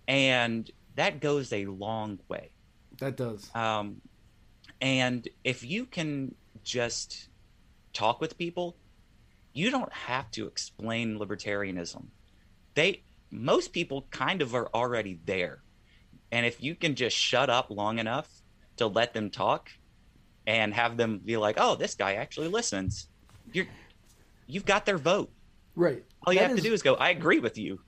[0.07, 2.49] And that goes a long way.
[2.97, 3.53] That does.
[3.53, 4.01] Um,
[4.81, 7.29] and if you can just
[7.93, 8.75] talk with people,
[9.53, 12.05] you don't have to explain libertarianism.
[12.75, 15.61] They most people kind of are already there.
[16.31, 18.29] And if you can just shut up long enough
[18.77, 19.69] to let them talk
[20.47, 23.07] and have them be like, "Oh, this guy actually listens."
[23.51, 23.67] You're
[24.47, 25.31] you've got their vote.
[25.75, 26.03] Right.
[26.25, 27.81] All you That have to do is go, "I agree with you."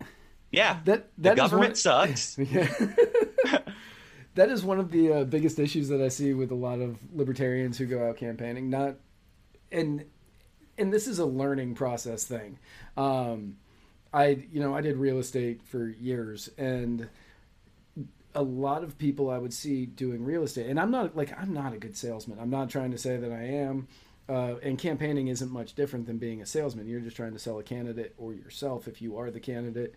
[0.52, 0.80] Yeah.
[0.86, 2.38] that the government one- sucks.
[2.38, 2.68] Yeah.
[4.36, 6.98] that is one of the uh, biggest issues that I see with a lot of
[7.14, 8.70] libertarians who go out campaigning.
[8.70, 8.96] Not,
[9.72, 10.06] and
[10.78, 12.58] and this is a learning process thing.
[12.98, 13.58] Um,
[14.14, 17.10] I you know I did real estate for years, and
[18.34, 21.54] a lot of people I would see doing real estate, and I'm not like I'm
[21.54, 22.40] not a good salesman.
[22.40, 23.88] I'm not trying to say that I am.
[24.30, 26.88] Uh, and campaigning isn't much different than being a salesman.
[26.88, 29.94] You're just trying to sell a candidate or yourself if you are the candidate.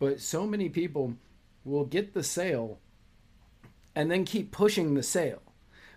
[0.00, 1.14] But so many people
[1.64, 2.80] will get the sale
[3.94, 5.42] and then keep pushing the sale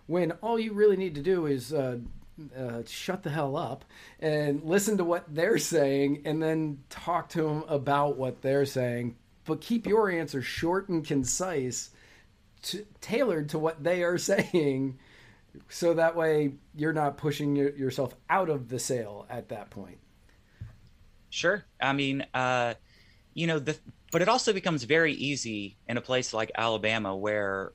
[0.06, 1.98] when all you really need to do is uh,
[2.58, 3.86] uh, shut the hell up
[4.20, 9.16] and listen to what they're saying and then talk to them about what they're saying
[9.46, 11.90] but keep your answer short and concise
[12.62, 14.98] to, tailored to what they are saying
[15.68, 19.98] so that way you're not pushing your, yourself out of the sale at that point
[21.30, 21.64] Sure.
[21.80, 22.74] I mean, uh,
[23.34, 23.78] you know, the
[24.12, 27.74] but it also becomes very easy in a place like Alabama where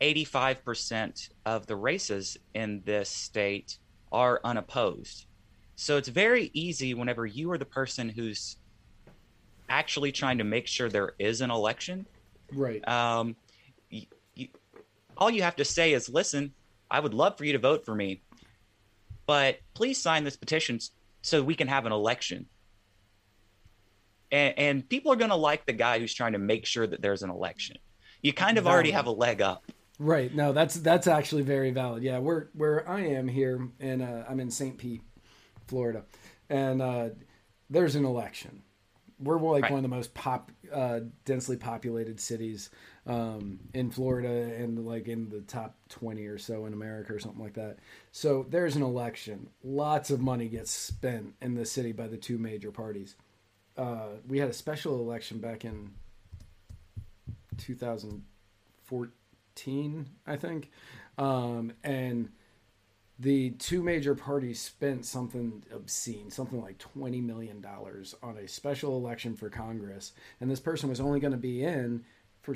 [0.00, 3.78] 85% of the races in this state
[4.12, 5.26] are unopposed.
[5.76, 8.56] So it's very easy whenever you are the person who's
[9.68, 12.06] actually trying to make sure there is an election.
[12.52, 13.36] right Um,
[13.92, 14.48] y you,
[15.16, 16.52] all you have to say is, listen,
[16.90, 18.22] I would love for you to vote for me,
[19.26, 20.78] but please sign this petition
[21.22, 22.46] so we can have an election.
[24.30, 27.02] And, and people are going to like the guy who's trying to make sure that
[27.02, 27.76] there's an election.
[28.22, 29.64] You kind of already have a leg up.
[29.98, 30.32] Right.
[30.34, 32.02] No, that's that's actually very valid.
[32.02, 34.78] Yeah, where where I am here, and uh, I'm in St.
[34.78, 35.02] Pete,
[35.66, 36.04] Florida,
[36.48, 37.08] and uh,
[37.68, 38.62] there's an election
[39.20, 39.72] we're like Right.
[39.72, 42.70] one of the most pop uh, densely populated cities
[43.06, 47.42] um, in Florida and like in the top 20 or so in America or something
[47.42, 47.78] like that.
[48.12, 49.48] So there's an election.
[49.64, 53.16] Lots of money gets spent in the city by the two major parties.
[53.76, 55.90] Uh, we had a special election back in
[57.58, 59.12] 2014,
[60.26, 60.70] I think.
[61.16, 62.30] Um, and
[63.18, 67.64] the two major parties spent something obscene, something like $20 million
[68.22, 70.12] on a special election for Congress.
[70.40, 72.04] And this person was only going to be in
[72.42, 72.54] for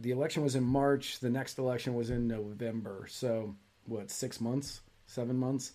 [0.00, 3.06] the election was in March, the next election was in November.
[3.08, 3.54] So,
[3.86, 5.72] what, six months, seven months?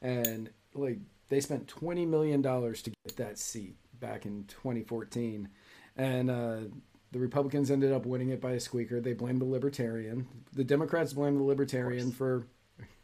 [0.00, 5.48] And like they spent $20 million to get that seat back in 2014.
[5.96, 6.56] And, uh,
[7.12, 9.00] the Republicans ended up winning it by a squeaker.
[9.00, 10.26] They blamed the Libertarian.
[10.54, 12.46] The Democrats blamed the Libertarian for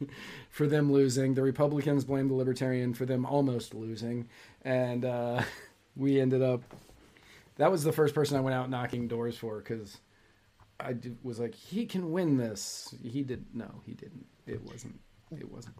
[0.50, 1.34] for them losing.
[1.34, 4.28] The Republicans blamed the Libertarian for them almost losing,
[4.62, 5.42] and uh,
[5.96, 6.62] we ended up.
[7.56, 9.98] That was the first person I went out knocking doors for because
[10.80, 12.94] I did, was like, he can win this.
[13.02, 14.26] He did no, he didn't.
[14.46, 14.98] It wasn't.
[15.36, 15.74] It wasn't.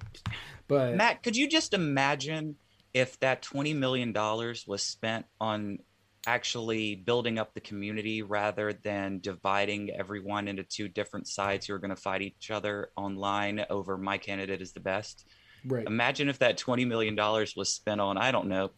[0.67, 2.57] But Matt, could you just imagine
[2.93, 5.79] if that $20 million was spent on
[6.27, 11.79] actually building up the community rather than dividing everyone into two different sides who are
[11.79, 15.27] going to fight each other online over my candidate is the best?
[15.67, 17.17] right, Imagine if that $20 million
[17.57, 18.71] was spent on, I don't know,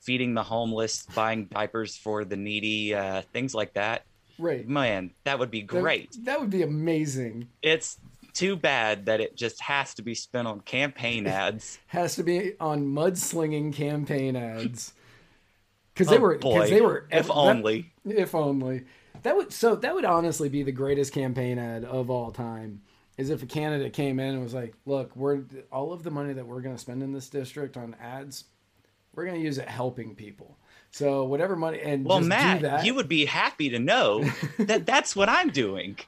[0.00, 4.04] feeding the homeless, buying diapers for the needy, uh, things like that.
[4.38, 6.16] right, Man, that would be That- great.
[6.24, 7.48] That, would be amazing.
[7.62, 7.98] It's
[8.32, 11.78] too bad that it just has to be spent on campaign ads.
[11.88, 14.94] Has to be on mudslinging campaign ads.
[16.00, 17.92] Because they Oh, were, because they were, if that- only.
[18.06, 18.84] If only.
[19.22, 22.80] That would so that would honestly be the greatest campaign ad of all time.
[23.18, 26.32] Is if a candidate came in and was like, "Look, we're all of the money
[26.32, 28.44] that we're going to spend in this district on ads,
[29.14, 30.56] we're going to use it helping people.
[30.90, 32.86] So whatever money and Well, just do Matt, that.
[32.86, 34.24] you would be happy to know
[34.58, 35.98] that that's what I'm doing.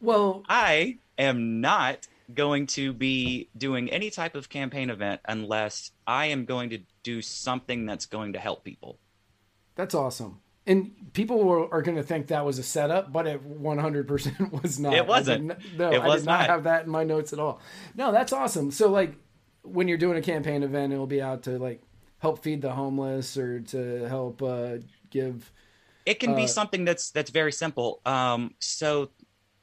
[0.00, 6.26] well, I am not going to be doing any type of campaign event unless I
[6.26, 8.96] am going to do something that's going to help people.
[9.76, 10.40] That's awesome.
[10.66, 14.78] And people were, are going to think that was a setup, but it 100% was
[14.80, 14.94] not.
[14.94, 15.52] It wasn't.
[15.52, 16.46] I no, It I did not, not.
[16.46, 17.60] have that in my notes at all.
[17.94, 18.70] No, that's awesome.
[18.70, 19.14] So, like,
[19.62, 21.82] when you're doing a campaign event, it'll be out to like
[22.18, 24.76] help feed the homeless or to help uh,
[25.10, 25.52] give.
[26.06, 28.00] It can Uh, be something that's that's very simple.
[28.06, 29.10] Um, so,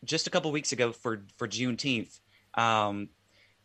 [0.03, 2.19] just a couple weeks ago for for Juneteenth,
[2.55, 3.09] um,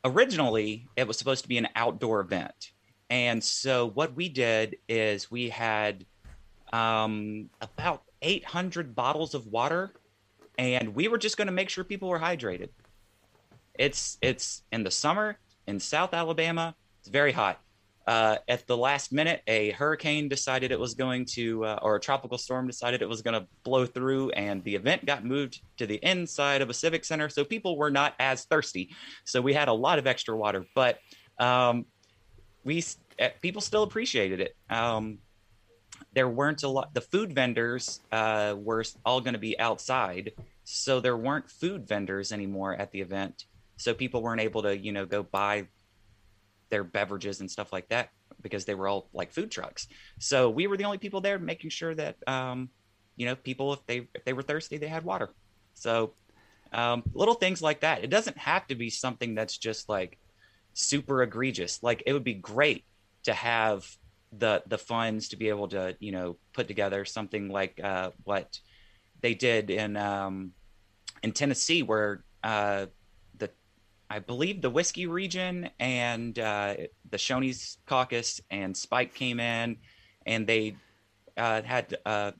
[0.04, 2.72] originally it was supposed to be an outdoor event,
[3.10, 6.04] and so what we did is we had
[6.72, 9.92] um, about 800 bottles of water,
[10.58, 12.70] and we were just going to make sure people were hydrated.
[13.78, 16.74] It's it's in the summer in South Alabama.
[17.00, 17.60] It's very hot.
[18.06, 22.00] Uh, at the last minute, a hurricane decided it was going to, uh, or a
[22.00, 25.86] tropical storm decided it was going to blow through, and the event got moved to
[25.86, 27.28] the inside of a civic center.
[27.28, 28.94] So people were not as thirsty.
[29.24, 31.00] So we had a lot of extra water, but
[31.40, 31.84] um,
[32.64, 32.84] we
[33.18, 34.56] eh, people still appreciated it.
[34.70, 35.18] Um,
[36.16, 36.94] there weren't a lot.
[36.94, 40.32] The food vendors uh, were all going to be outside,
[40.64, 43.44] so there weren't food vendors anymore at the event.
[43.76, 45.66] So people weren't able to, you know, go buy
[46.70, 48.08] their beverages and stuff like that
[48.40, 49.88] because they were all like food trucks.
[50.18, 52.70] So we were the only people there making sure that, um,
[53.16, 55.28] you know, people if they if they were thirsty, they had water.
[55.74, 56.14] So
[56.72, 58.02] um, little things like that.
[58.02, 60.16] It doesn't have to be something that's just like
[60.72, 61.82] super egregious.
[61.82, 62.84] Like it would be great
[63.24, 63.86] to have
[64.32, 68.58] the the funds to be able to you know put together something like uh, what
[69.20, 70.52] they did in um,
[71.22, 72.86] in Tennessee, where uh,
[73.38, 73.50] the
[74.10, 76.74] I believe the whiskey region and uh,
[77.10, 79.78] the Shoney's caucus and Spike came in,
[80.26, 80.76] and they
[81.36, 82.32] uh, had uh,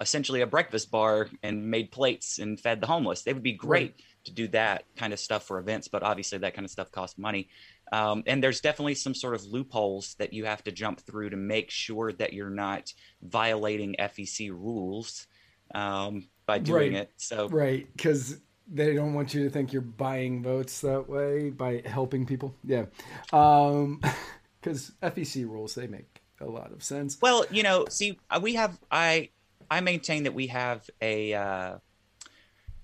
[0.00, 3.22] essentially a breakfast bar and made plates and fed the homeless.
[3.22, 6.54] They would be great to do that kind of stuff for events, but obviously that
[6.54, 7.48] kind of stuff costs money.
[7.92, 11.36] Um, and there's definitely some sort of loopholes that you have to jump through to
[11.36, 12.92] make sure that you're not
[13.22, 15.26] violating FEC rules
[15.74, 17.02] um, by doing Right.
[17.02, 17.12] it.
[17.16, 17.88] So Right.
[17.96, 18.38] Because
[18.72, 22.54] they don't want you to think you're buying votes that way by helping people.
[22.64, 22.86] Yeah.
[23.32, 24.00] Um,
[24.60, 27.18] because FEC rules, they make a lot of sense.
[27.20, 29.30] Well, you know, see, uh, we have I
[29.70, 31.78] I maintain that we have a uh,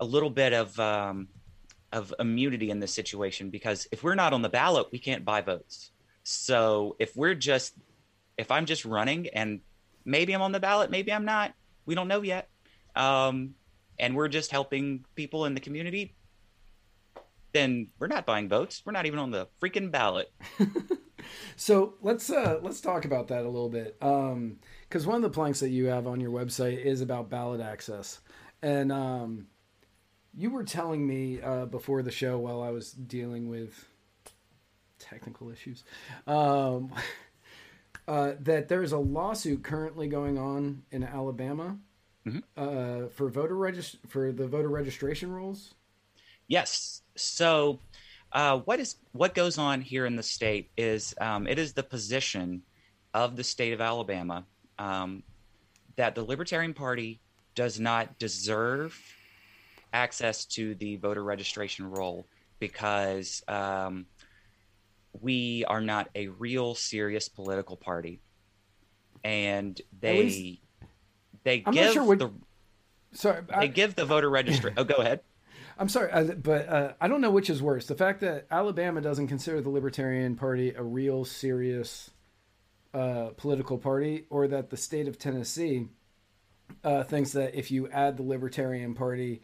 [0.00, 1.28] a little bit of um,
[1.92, 5.40] of immunity in this situation because if we're not on the ballot, we can't buy
[5.40, 5.92] votes.
[6.24, 7.74] So if we're just
[8.36, 9.60] if I'm just running and
[10.04, 11.54] maybe I'm on the ballot, maybe I'm not,
[11.86, 12.48] we don't know yet.
[12.94, 13.54] Um,
[13.98, 16.14] and we're just helping people in the community,
[17.52, 18.82] then we're not buying votes.
[18.84, 20.30] We're not even on the freaking ballot.
[21.56, 25.60] So let's uh, let's talk about that a little bit, because one of the planks
[25.60, 28.20] that you have on your website is about ballot access,
[28.62, 29.46] and um,
[30.36, 33.88] you were telling me uh, before the show while I was dealing with
[34.98, 35.84] technical issues
[36.26, 36.92] um,
[38.08, 41.78] uh, that there is a lawsuit currently going on in Alabama
[42.26, 42.42] Mhm.
[42.56, 45.74] uh, for voter regist- for the voter registration rules.
[46.48, 47.02] Yes.
[47.14, 47.78] So,
[48.32, 51.84] uh, what is what goes on here in the state is um, it is the
[51.84, 52.62] position
[53.14, 54.44] of the state of Alabama
[54.80, 55.22] um,
[55.94, 57.20] that the Libertarian Party
[57.54, 59.00] does not deserve
[59.96, 62.26] access to the voter registration roll
[62.58, 64.04] because um,
[65.20, 68.20] we are not a real serious political party,
[69.24, 70.60] and they least-
[71.44, 72.30] they I'm give sure what- the
[73.12, 74.78] Sorry, they I, give the voter registration.
[74.78, 75.20] oh, go ahead.
[75.78, 79.00] I'm sorry, uh, but uh, I don't know which is worse: the fact that Alabama
[79.00, 82.10] doesn't consider the Libertarian Party a real serious
[82.92, 85.86] uh, political party, or that the state of Tennessee
[86.84, 89.40] uh, thinks that if you add the Libertarian Party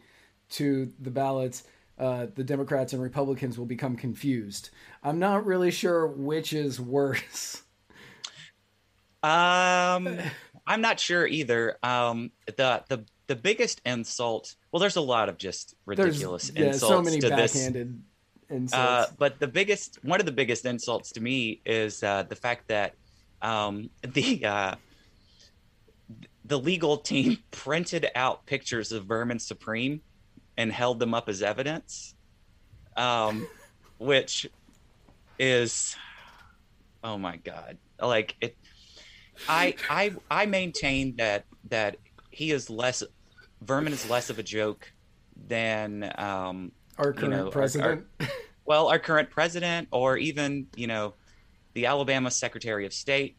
[0.51, 1.63] to the ballots,
[1.97, 4.69] uh, the Democrats and Republicans will become confused.
[5.03, 7.63] I'm not really sure which is worse.
[9.21, 10.19] Um,
[10.67, 11.77] I'm not sure either.
[11.81, 14.55] Um, the the the biggest insult.
[14.71, 16.49] Well, there's a lot of just ridiculous insults.
[16.49, 17.53] There's yeah, insults so many to this.
[17.53, 18.03] backhanded
[18.49, 18.73] insults.
[18.73, 22.67] Uh, but the biggest, one of the biggest insults to me is uh, the fact
[22.67, 22.95] that
[23.41, 24.75] um, the uh,
[26.45, 30.01] the legal team printed out pictures of Vermin Supreme
[30.57, 32.15] and held them up as evidence,
[32.97, 33.47] um,
[33.97, 34.47] which
[35.39, 35.95] is,
[37.03, 38.57] oh my god, like it.
[39.49, 41.97] I I I maintain that that
[42.29, 43.03] he is less
[43.61, 44.91] Vermin is less of a joke
[45.47, 48.05] than um, our you current know, our- our- president.
[48.65, 51.15] well, our current president, or even you know,
[51.73, 53.37] the Alabama Secretary of State,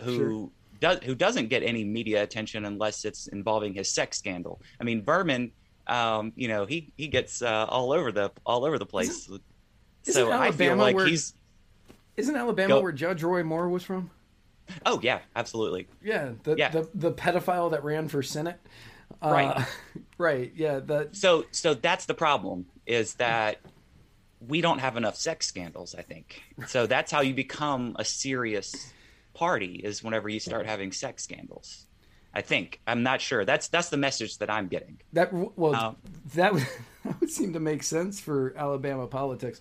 [0.00, 0.50] who
[0.80, 4.60] does who doesn't get any media attention unless it's involving his sex scandal.
[4.80, 5.52] I mean, Vermin,
[5.86, 9.24] um, you know, he he gets uh, all over the all over the place.
[9.26, 9.42] isn't
[10.04, 11.34] so I feel Alabama like where- he's
[12.16, 14.10] Isn't Alabama Go- where Judge Roy Moore was from?
[14.86, 15.86] oh yeah, absolutely.
[16.02, 16.70] Yeah, the Yeah.
[16.70, 18.58] the, the pedophile that ran for senate.
[19.22, 19.66] Uh, Right.
[20.18, 20.52] right.
[20.56, 20.80] Yeah.
[21.12, 23.58] So so that's the problem is that
[24.46, 25.94] we don't have enough sex scandals.
[25.94, 26.86] I think so.
[26.86, 28.92] That's how you become a serious
[29.34, 31.86] party is whenever you start having sex scandals.
[32.34, 33.44] I think I'm not sure.
[33.44, 35.00] That's that's the message that I'm getting.
[35.12, 35.96] That well, Um,
[36.34, 36.66] that would,
[37.04, 39.60] that would seem to make sense for Alabama politics.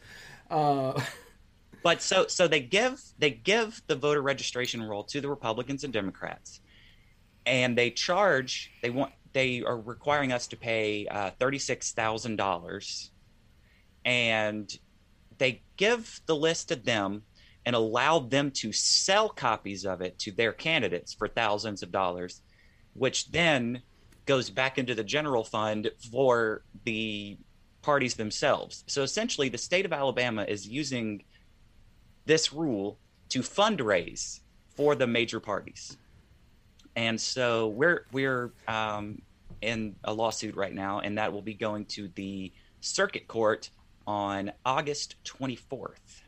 [0.49, 0.99] Uh,
[1.83, 5.91] But so so they give they give the voter registration roll to the Republicans and
[5.91, 6.61] Democrats,
[7.45, 12.37] and they charge they want they are requiring us to pay uh, thirty six thousand
[12.37, 13.11] dollars,
[14.05, 14.71] and
[15.37, 17.23] they give the list to them
[17.65, 22.41] and allow them to sell copies of it to their candidates for thousands of dollars,
[22.93, 23.81] which then
[24.25, 27.37] goes back into the general fund for the
[27.81, 28.83] parties themselves.
[28.87, 31.23] So essentially, the state of Alabama is using
[32.25, 32.97] this rule
[33.29, 34.39] to fundraise
[34.75, 35.97] for the major parties.
[36.95, 39.21] And so we're we're um,
[39.61, 43.69] in a lawsuit right now, and that will be going to the circuit court
[44.05, 46.22] on August 24th.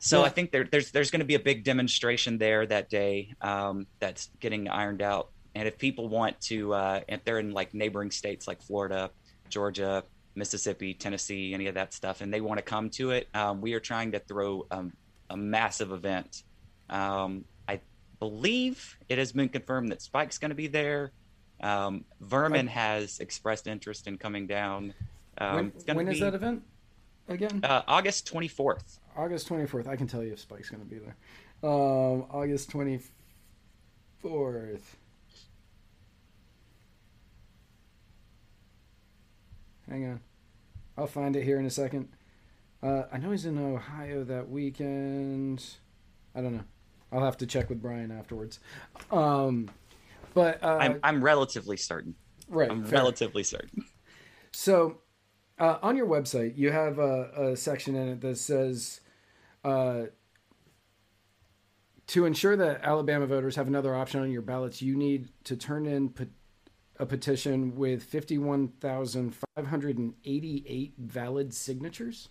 [0.00, 0.26] So Yeah.
[0.26, 3.86] I think there, there's there's going to be a big demonstration there that day um,
[3.98, 5.30] that's getting ironed out.
[5.54, 9.10] And if people want to, uh, if they're in like neighboring states like Florida,
[9.48, 10.04] Georgia,
[10.36, 13.72] Mississippi, Tennessee, any of that stuff, and they want to come to it, um, we
[13.74, 14.92] are trying to throw um,
[15.30, 16.44] a massive event.
[16.90, 17.80] Um, I
[18.20, 21.10] believe it has been confirmed that Spike's going to be there.
[21.60, 24.94] Um, Vermin has expressed interest in coming down.
[25.38, 26.62] Um, when when is that event
[27.28, 27.60] again?
[27.64, 28.98] Uh, August 24th.
[29.18, 29.88] August twenty fourth.
[29.88, 31.16] I can tell you if Spike's going to be there.
[31.62, 33.00] Um, August twenty
[34.22, 34.96] fourth.
[39.90, 40.20] Hang on,
[40.96, 42.08] I'll find it here in a second.
[42.82, 45.64] Uh, I know he's in Ohio that weekend.
[46.34, 46.64] I don't know.
[47.10, 48.60] I'll have to check with Brian afterwards.
[49.10, 49.68] Um,
[50.34, 52.14] but uh, I'm, I'm relatively certain.
[52.48, 52.70] right.
[52.70, 52.98] I'm fair.
[53.00, 53.84] relatively certain.
[54.52, 54.98] So,
[55.58, 59.00] uh, on your website, you have a, a section in it that says
[59.64, 60.02] uh,
[62.08, 65.86] to ensure that Alabama voters have another option on your ballots, you need to turn
[65.86, 66.12] in
[66.98, 72.28] a petition with 51,588 valid signatures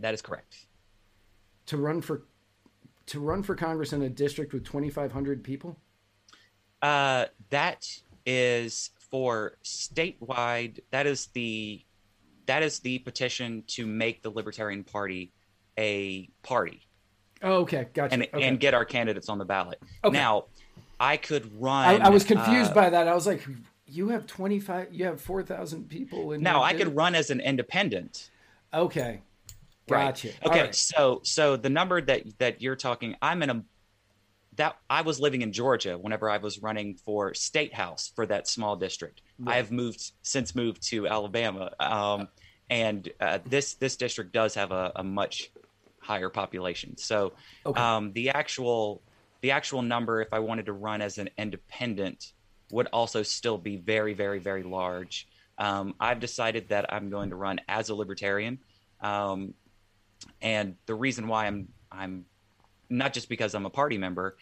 [0.00, 0.66] That is correct.
[1.66, 2.22] to run for
[3.06, 5.78] to run for Congress in a district with 2,500 people.
[6.82, 7.86] Uh, that
[8.26, 10.80] is for statewide.
[10.90, 11.82] That is the
[12.46, 15.32] that is the petition to make the Libertarian Party
[15.78, 16.86] a party.
[17.42, 18.14] Oh, okay, gotcha.
[18.14, 18.42] and okay.
[18.42, 19.80] and get our candidates on the ballot.
[20.04, 20.16] Okay.
[20.16, 20.46] Now,
[20.98, 22.02] I could run.
[22.02, 23.06] I was confused uh, by that.
[23.06, 23.46] I was like,
[23.86, 26.42] you have twenty five, you have four thousand people in.
[26.42, 28.30] Now I could run as an independent.
[28.74, 29.20] Okay,
[29.88, 30.06] Right.
[30.06, 30.28] gotcha.
[30.28, 30.74] Okay, All right.
[30.74, 33.64] so so the number that that you're talking, I'm in a
[34.56, 38.48] that I was living in Georgia whenever I was running for state house for that
[38.48, 39.22] small district.
[39.46, 42.28] I have moved since moved to Alabama, um,
[42.68, 45.52] and uh, this this district does have a, a much
[46.08, 46.96] higher population.
[46.96, 47.34] So
[47.66, 47.80] Okay.
[47.80, 49.02] um, the actual
[49.42, 52.32] the actual number, if I wanted to run as an independent,
[52.72, 55.28] would also still be very very very large.
[55.58, 58.58] Um, I've decided that I'm going to run as a libertarian,
[59.00, 59.54] um,
[60.40, 62.24] and the reason why I'm I'm
[62.88, 64.38] not just because I'm a party member,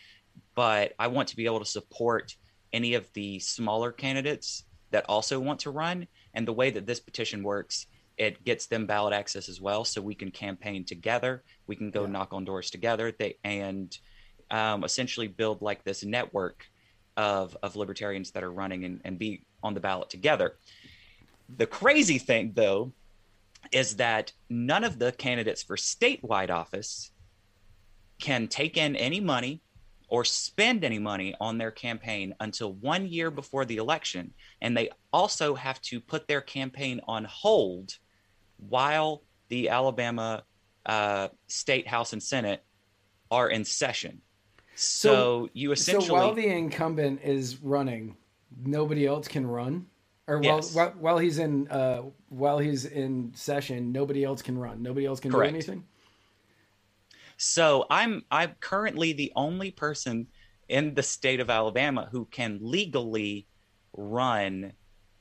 [0.55, 2.37] but I want to be able to support
[2.73, 6.07] any of the smaller candidates that also want to run.
[6.35, 7.87] And the way that this petition works,
[8.19, 11.43] it gets them ballot access as well, so we can campaign together.
[11.67, 12.11] We can go Yeah.
[12.11, 13.13] knock on doors together.
[13.13, 13.97] They and
[14.51, 16.65] um, essentially build like this network
[17.17, 20.59] of of libertarians that are running and, and be on the ballot together.
[21.57, 22.93] The crazy thing, though,
[23.73, 27.11] is that none of the candidates for statewide office
[28.19, 29.63] can take in any money
[30.09, 34.33] or spend any money on their campaign until one year before the election.
[34.63, 37.93] And they also have to put their campaign on hold
[38.59, 40.43] while the Alabama
[40.85, 42.65] uh, State House and Senate
[43.31, 44.23] are in session.
[44.75, 45.09] So,
[45.45, 46.07] So- you essentially.
[46.07, 48.17] So while the incumbent is running,
[48.65, 49.87] nobody else can run,
[50.27, 50.75] or while Yes.
[50.75, 54.83] while, while he's in uh, while he's in session, nobody else can run.
[54.83, 55.53] Nobody else can Correct.
[55.53, 55.85] do anything.
[57.37, 60.29] So I'm I'm currently the only person
[60.69, 63.47] in the state of Alabama who can legally
[63.97, 64.73] run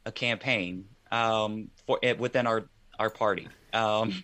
[0.06, 2.66] a campaign um, for it within our
[3.00, 3.48] our party.
[3.74, 4.24] Um,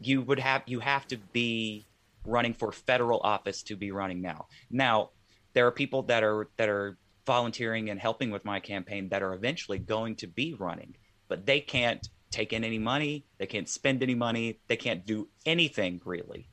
[0.00, 1.86] you would have you have to be
[2.26, 4.46] running for federal office to be running now.
[4.70, 5.10] Now
[5.52, 9.34] there are people that are that are volunteering and helping with my campaign that are
[9.34, 10.94] eventually going to be running,
[11.28, 15.28] but they can't take in any money, they can't spend any money, they can't do
[15.46, 16.48] anything really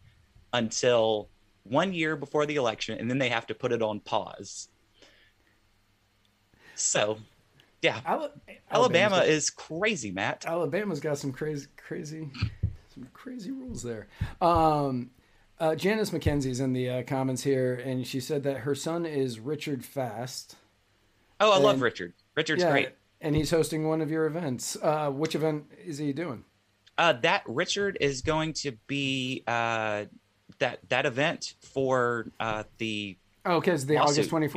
[0.53, 1.29] until
[1.63, 4.69] one year before the election, and then they have to put it on pause.
[6.75, 7.17] So,
[7.81, 8.31] yeah, Ala-
[8.69, 10.45] Alabama is crazy, Matt.
[10.45, 12.29] Alabama's got some crazy crazy
[12.93, 14.07] some crazy rules there.
[14.41, 15.11] Um,
[15.59, 19.39] uh, Janice McKenzie's in the uh, comments here, and she said that her son is
[19.39, 20.55] Richard Fast.
[21.39, 22.13] Oh, I love Richard.
[22.35, 22.89] Richard's Yeah, great.
[23.19, 24.77] and he's hosting one of your events.
[24.81, 26.43] Uh, which event is he doing?
[26.97, 30.05] Uh, that Richard is going to be uh,
[30.59, 34.17] that that event for uh, the Oh, okay, it's the Lawsuit.
[34.17, 34.55] August twenty fourth.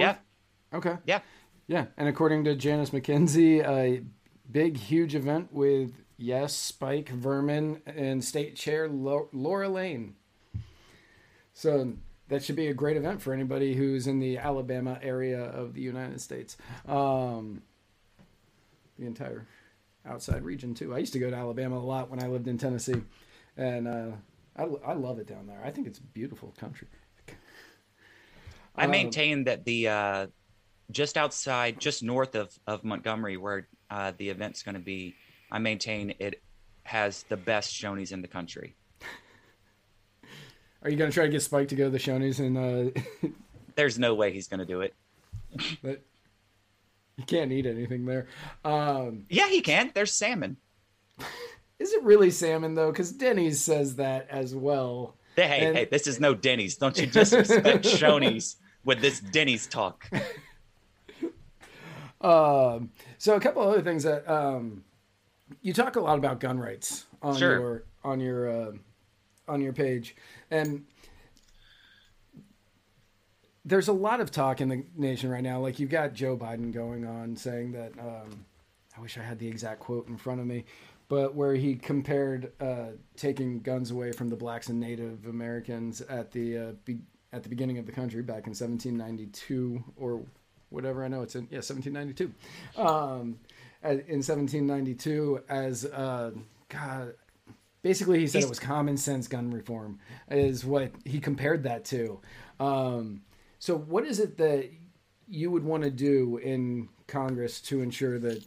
[0.72, 0.76] Yeah.
[0.76, 0.96] Okay.
[1.06, 1.20] yeah.
[1.66, 4.02] Yeah, and according to Janice McKenzie, a
[4.50, 10.14] big, huge event with yes, Spike Vermin and State Chair Laura Lane.
[11.54, 11.94] So
[12.28, 15.80] that should be a great event for anybody who's in the Alabama area of the
[15.80, 16.56] United States,
[16.86, 17.62] um,
[18.98, 19.46] the entire
[20.04, 20.94] outside region too.
[20.94, 23.02] I used to go to Alabama a lot when I lived in Tennessee,
[23.56, 24.10] and uh,
[24.56, 25.62] I, I love it down there.
[25.64, 26.88] I think it's a beautiful country.
[28.76, 30.26] I Um, maintain that the uh,
[30.90, 35.14] just outside, just north of of Montgomery, where uh, the event's going to be,
[35.50, 36.42] I maintain it
[36.84, 38.74] has the best Shoney's in the country.
[40.82, 42.58] Are you going to try to get Spike to go to the Shoney's and?
[42.58, 43.28] Uh,
[43.76, 44.94] There's no way he's going to do it.
[45.82, 46.02] But
[47.16, 48.26] you can't eat anything there.
[48.64, 49.90] Um, Yeah, he can.
[49.94, 50.58] There's salmon.
[51.78, 52.90] is it really salmon though?
[52.92, 55.16] Because Denny's says that as well.
[55.36, 56.76] Hey, hey, And- hey, this is no Denny's.
[56.76, 60.08] Don't you disrespect Shoney's with this Denny's talk.
[62.24, 64.82] Um, so a couple other things that um,
[65.60, 67.58] you talk a lot about gun rights on Sure.
[67.58, 68.72] your on your uh,
[69.46, 70.16] on your page,
[70.50, 70.84] and
[73.64, 75.60] there's a lot of talk in the nation right now.
[75.60, 77.92] Like you've got Joe Biden going on saying that.
[77.98, 78.44] Um,
[78.96, 80.64] I wish I had the exact quote in front of me,
[81.08, 86.30] but where he compared uh, taking guns away from the blacks and Native Americans at
[86.30, 87.00] the uh, be-
[87.32, 90.22] at the beginning of the country back in 1792 or
[90.74, 91.04] whatever.
[91.04, 92.32] I know it's in yeah 1792.
[92.76, 93.38] Um,
[93.82, 96.30] in 1792 as uh,
[96.68, 97.14] God.
[97.82, 99.98] Basically, he said He's- it was common sense gun reform,
[100.30, 102.18] is what he compared that to.
[102.58, 103.22] Um,
[103.58, 104.70] so, what is it that
[105.28, 108.42] you would want to do in Congress to ensure that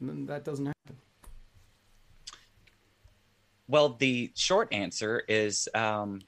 [0.00, 0.96] that doesn't happen?
[3.68, 6.22] Well, the short answer is um,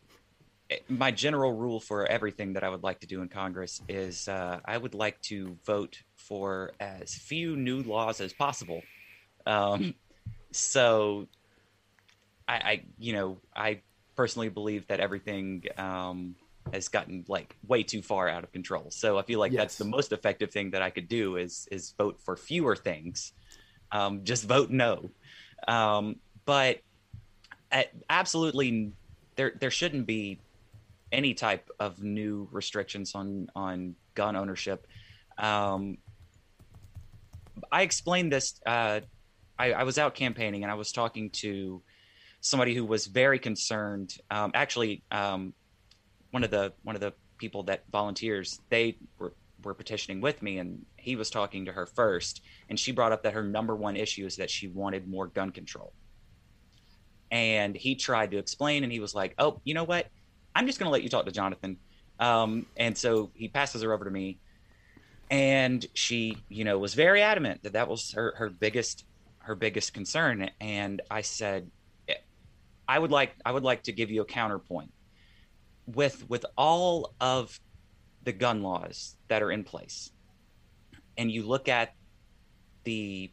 [0.88, 4.60] my general rule for everything that I would like to do in Congress is uh,
[4.64, 8.82] I would like to vote for as few new laws as possible.
[9.46, 9.94] Um,
[10.52, 11.26] so,
[12.46, 13.82] I, I, you know, I
[14.16, 16.34] personally believe that everything um,
[16.72, 18.90] has gotten like way too far out of control.
[18.90, 19.60] So I feel like Yes.
[19.60, 23.32] that's the most effective thing that I could do is is vote for fewer things.
[23.92, 25.10] Um, just vote no.
[25.66, 26.78] Um, but
[27.72, 28.92] at, absolutely,
[29.36, 30.38] there there shouldn't be
[31.12, 34.86] any type of new restrictions on on gun ownership.
[35.38, 35.98] Um,
[37.70, 38.60] I explained this.
[38.64, 39.00] Uh,
[39.58, 41.82] I, I was out campaigning and I was talking to
[42.40, 44.14] somebody who was very concerned.
[44.30, 45.52] Um, actually, um,
[46.30, 50.58] one of the one of the people that volunteers they were were petitioning with me,
[50.58, 53.96] and he was talking to her first, and she brought up that her number one
[53.96, 55.92] issue is that she wanted more gun control.
[57.30, 60.08] And he tried to explain, and he was like, "Oh, you know what?
[60.54, 61.78] I'm just going to let you talk to Jonathan."
[62.18, 64.38] Um, and so he passes her over to me,
[65.30, 69.04] and she, you know, was very adamant that that was her her biggest
[69.38, 70.50] her biggest concern.
[70.60, 71.70] And I said,
[72.90, 74.92] I would like I would like to give you a counterpoint
[75.86, 77.58] with with all of
[78.24, 80.10] the gun laws that are in place,
[81.16, 81.94] and you look at
[82.84, 83.30] the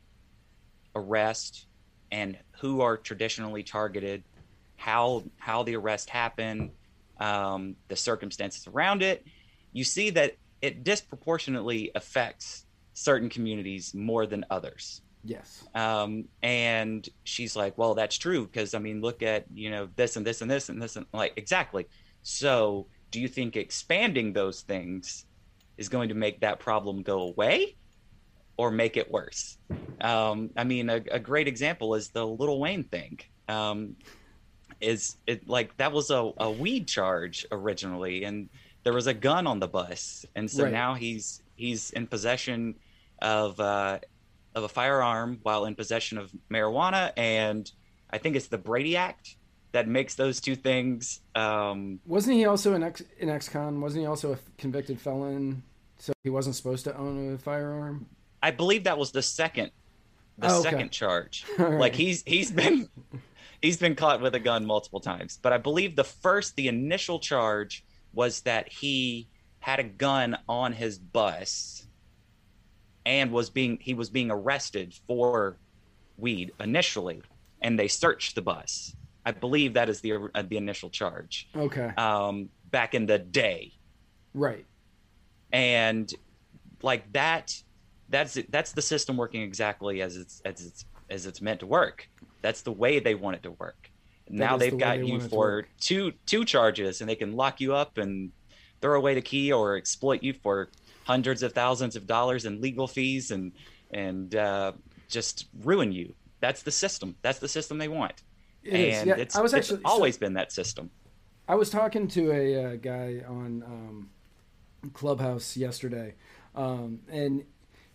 [0.95, 1.65] arrest
[2.11, 4.23] and who are traditionally targeted,
[4.75, 6.71] how how the arrest happened,
[7.19, 9.25] um, the circumstances around it,
[9.73, 15.01] you see that it disproportionately affects certain communities more than others.
[15.23, 15.67] Yes.
[15.75, 18.47] Um, and she's like, well, that's true.
[18.47, 21.05] Cause I mean, look at, you know, this and this and this and this and
[21.13, 21.85] like, exactly.
[22.23, 25.25] So do you think expanding those things
[25.77, 27.75] is going to make that problem go away
[28.57, 29.57] or make it worse?
[30.01, 33.19] Um, I mean, a, a great example is the Lil Wayne thing.
[33.47, 33.95] Um,
[34.81, 38.49] is it like that was a, a weed charge originally and
[38.83, 40.71] there was a gun on the bus and so Right.
[40.73, 42.75] now he's he's in possession
[43.21, 43.99] of uh
[44.55, 47.71] of a firearm while in possession of marijuana and
[48.11, 49.35] i think it's the brady act
[49.71, 53.81] that makes those two things um Wasn't he also an ex an ex-con?
[53.81, 55.61] Wasn't he also a convicted felon?
[55.99, 58.05] So he wasn't supposed to own a firearm.
[58.41, 59.71] i believe that was the second
[60.37, 60.69] the Oh, okay.
[60.69, 61.79] second charge right.
[61.79, 62.87] like he's he's been
[63.67, 67.19] he's been caught with a gun multiple times but i believe the first the initial
[67.19, 69.27] charge was that he
[69.59, 71.85] had a gun on his bus
[73.05, 75.59] and was being he was being arrested for
[76.15, 77.21] weed initially
[77.61, 78.95] and they searched the bus
[79.25, 81.91] i believe that is the uh, the initial charge Okay.
[81.97, 83.73] um back in the day
[84.33, 84.65] right.
[85.51, 86.13] and
[86.81, 87.53] like that
[88.07, 92.07] that's that's the system working exactly as it's as it's as it's meant to work
[92.41, 93.89] that's the way they want it to work.
[94.29, 97.15] Now they've way got they you want it to for two two charges and they
[97.15, 98.31] can lock you up and
[98.81, 100.69] throw away the key or exploit you for
[101.05, 103.53] hundreds of thousands of dollars in legal fees and
[103.91, 104.73] and uh,
[105.07, 106.13] just ruin you.
[106.39, 107.15] That's the system.
[107.21, 108.21] That's the system they want.
[108.63, 110.89] It and Yeah, it's, I was actually so- always been that system.
[111.49, 114.09] I was talking to a uh, guy on um,
[114.91, 116.15] Clubhouse yesterday,
[116.55, 117.45] um, and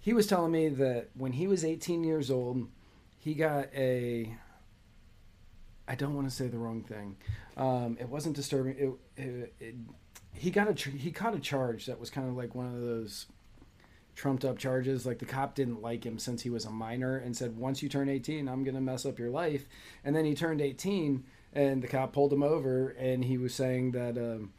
[0.01, 2.66] he was telling me that when he was 18 years old,
[3.22, 4.34] he got a.
[5.86, 7.16] I don't want to say the wrong thing.
[7.56, 8.76] Um, it wasn't disturbing.
[8.76, 9.74] It, it, it,
[10.34, 13.26] he got a he caught a charge that was kind of like one of those
[14.16, 15.06] trumped up charges.
[15.06, 17.88] Like the cop didn't like him since he was a minor and said, "Once you
[17.88, 19.66] turn 18, I'm gonna mess up your life."
[20.04, 23.92] And then he turned 18, and the cop pulled him over, and he was saying
[23.92, 24.52] that um,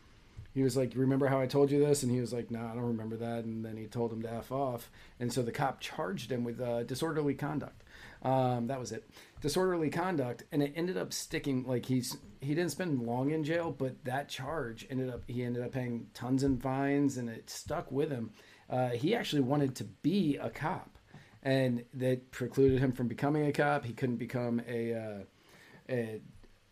[0.53, 2.75] he was like, "Remember how I told you this?" And he was like, "No, I
[2.75, 4.89] don't remember that." And then he told him to f off,
[5.19, 7.82] and so the cop charged him with uh, disorderly conduct.
[8.23, 9.03] Um, that was it,
[9.41, 11.65] disorderly conduct, and it ended up sticking.
[11.65, 15.63] Like he's he didn't spend long in jail, but that charge ended up he ended
[15.63, 18.31] up paying tons in fines, and it stuck with him.
[18.69, 20.97] Uh, he actually wanted to be a cop,
[21.43, 23.83] and that precluded him from becoming a cop.
[23.83, 25.23] He couldn't become a, uh,
[25.89, 26.21] a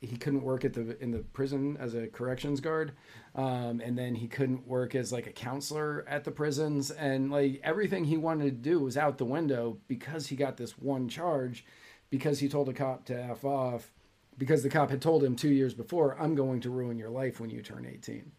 [0.02, 2.91] he couldn't work at the in the prison as a corrections guard
[3.36, 7.62] um, and then he couldn't work as like a counselor at the prisons and like
[7.64, 11.64] everything he wanted to do was out the window because he got this one charge
[12.10, 13.91] because he told a cop to f off
[14.38, 17.39] because the cop had told him two years before i'm going to ruin your life
[17.39, 18.32] when you turn 18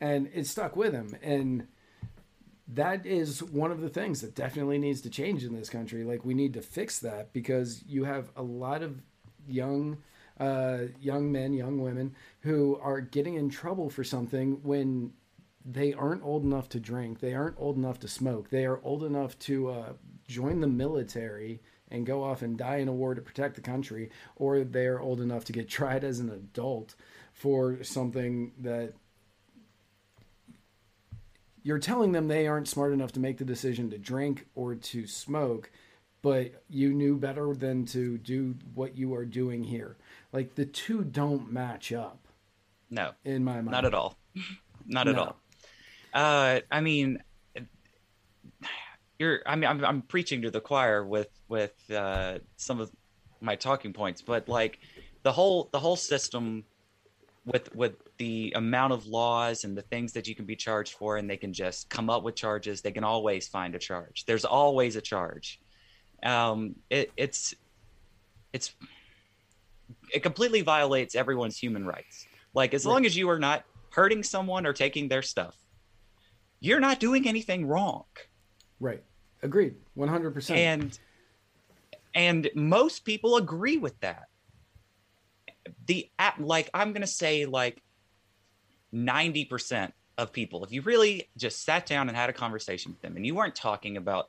[0.00, 1.66] and it stuck with him and
[2.74, 6.04] that is one of the things that definitely needs to change in this country.
[6.04, 9.02] Like we need to fix that because you have a lot of
[9.46, 9.98] young
[10.38, 15.12] uh, young men, young women who are getting in trouble for something when
[15.64, 19.04] they aren't old enough to drink, they aren't old enough to smoke, they are old
[19.04, 19.92] enough to uh,
[20.26, 21.60] join the military
[21.90, 25.00] and go off and die in a war to protect the country, or they are
[25.00, 26.94] old enough to get tried as an adult
[27.32, 28.94] for something that
[31.64, 35.06] you're telling them they aren't smart enough to make the decision to drink or to
[35.06, 35.70] smoke
[36.22, 39.96] but you knew better than to do what you are doing here.
[40.32, 42.26] Like the two don't match up.
[42.90, 44.16] No, in my mind, not at all.
[44.86, 45.22] not at No.
[45.22, 45.36] all.
[46.14, 47.22] Uh, I mean,
[49.18, 49.40] you're.
[49.46, 52.90] I mean, I'm, I'm preaching to the choir with with uh, some of
[53.40, 54.78] my talking points, but like
[55.22, 56.64] the whole the whole system
[57.44, 61.16] with with the amount of laws and the things that you can be charged for,
[61.16, 62.82] and they can just come up with charges.
[62.82, 64.24] They can always find a charge.
[64.26, 65.60] There's always a charge.
[66.22, 67.54] Um, it, it's
[68.52, 68.74] it's
[70.12, 72.26] it completely violates everyone's human rights.
[72.54, 75.56] Like as long as you are not hurting someone or taking their stuff,
[76.60, 78.04] you're not doing anything wrong.
[78.78, 79.02] Right.
[79.42, 79.74] Agreed.
[79.94, 80.58] One hundred percent.
[80.58, 80.98] And
[82.14, 84.24] and most people agree with that.
[85.86, 87.82] The app like I'm gonna say like
[88.94, 93.16] 90% of people, if you really just sat down and had a conversation with them
[93.16, 94.28] and you weren't talking about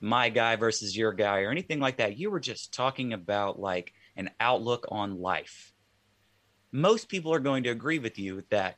[0.00, 3.92] my guy versus your guy or anything like that, you were just talking about like
[4.20, 5.72] an outlook on life.
[6.72, 8.76] Most people are going to agree with you that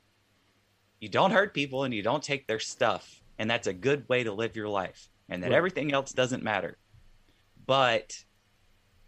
[0.99, 3.21] you don't hurt people and you don't take their stuff.
[3.37, 5.09] And that's a good way to live your life.
[5.29, 5.57] And that Right.
[5.57, 6.77] everything else doesn't matter.
[7.65, 8.13] But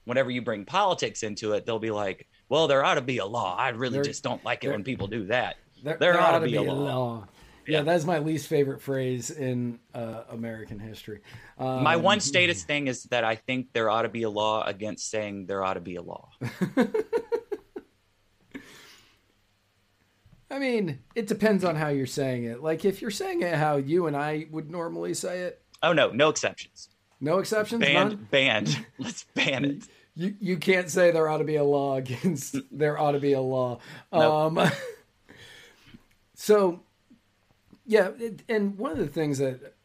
[0.04, 3.26] whenever you bring politics into it, they'll be like, well, there ought to be a
[3.26, 3.56] law.
[3.56, 5.58] I really There- just don't like it there- when people do that.
[5.84, 6.84] There, There ought to ought to be be a a law.
[6.84, 7.28] law.
[7.68, 7.84] Yeah, Yeah.
[7.84, 11.22] that's my least favorite phrase in uh, American history.
[11.58, 14.64] Um, My one status thing is that I think there ought to be a law
[14.64, 16.30] against saying there ought to be a law.
[20.50, 22.62] I mean, it depends on how you're saying it.
[22.62, 26.10] Like if you're saying it how you and I would normally say it, Oh no,
[26.12, 26.90] no exceptions.
[27.20, 27.82] no exceptions.
[27.82, 28.28] none?
[28.30, 28.86] Banned, banned.
[29.00, 29.84] Let's ban it.
[30.16, 33.34] You you can't say there ought to be a law against there ought to be
[33.34, 33.80] a law.
[34.14, 34.58] Nope.
[34.58, 34.72] Um,
[36.36, 36.80] so
[37.86, 39.76] yeah, it, and one of the things that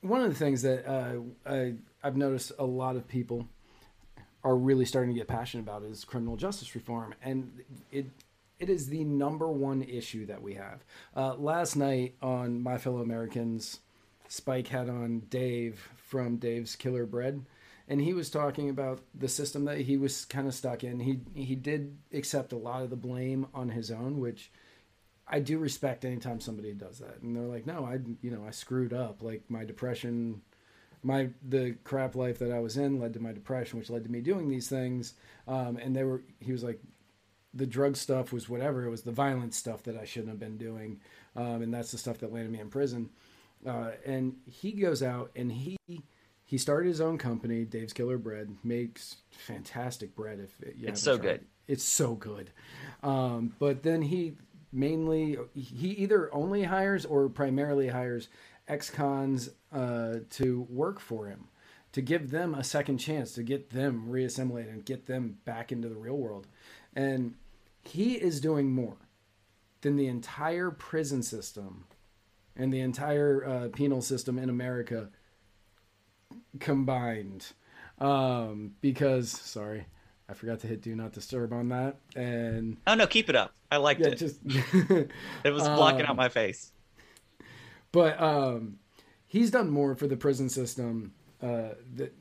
[0.00, 3.48] one of the things that uh, I, I've noticed a lot of people
[4.44, 8.06] are really starting to get passionate about is criminal justice reform, and it
[8.58, 10.84] it is the number one issue that we have.
[11.16, 13.80] Uh, last night on My Fellow Americans,
[14.28, 17.44] Spike had on Dave from Dave's Killer Bread,
[17.88, 21.00] and he was talking about the system that he was kind of stuck in.
[21.00, 24.50] He he did accept a lot of the blame on his own, which
[25.32, 27.22] I do respect anytime somebody does that.
[27.22, 29.22] And they're like, no, I you know I screwed up.
[29.22, 30.42] Like my depression,
[31.02, 34.10] my the crap life that I was in led to my depression, which led to
[34.10, 35.14] me doing these things.
[35.48, 36.80] Um, and they were he was like,
[37.54, 38.84] the drug stuff was whatever.
[38.84, 41.00] It was the violent stuff that I shouldn't have been doing,
[41.34, 43.10] um, and that's the stuff that landed me in prison.
[43.66, 45.76] Uh, and he goes out and he
[46.44, 50.40] he started his own company, Dave's Killer Bread, makes fantastic bread.
[50.40, 51.46] If you It's so tried good.
[51.68, 52.50] it's so good.
[53.02, 54.36] Um, but then he
[54.72, 58.28] mainly he either only hires or primarily hires
[58.68, 61.48] ex-cons uh, to work for him
[61.92, 65.88] to give them a second chance to get them reassimilated and get them back into
[65.88, 66.46] the real world.
[66.96, 67.34] And
[67.82, 68.96] he is doing more
[69.82, 71.84] than the entire prison system
[72.56, 75.08] and the entire uh, penal system in america
[76.60, 77.52] combined.
[77.98, 79.86] Um, because sorry
[80.32, 83.52] i forgot to hit do not disturb on that and Oh no, keep it up.
[83.70, 84.16] I liked yeah it.
[84.16, 86.72] just it was blocking um, out my face.
[87.92, 88.78] but um,
[89.26, 91.12] he's done more for the prison system
[91.42, 92.14] uh, that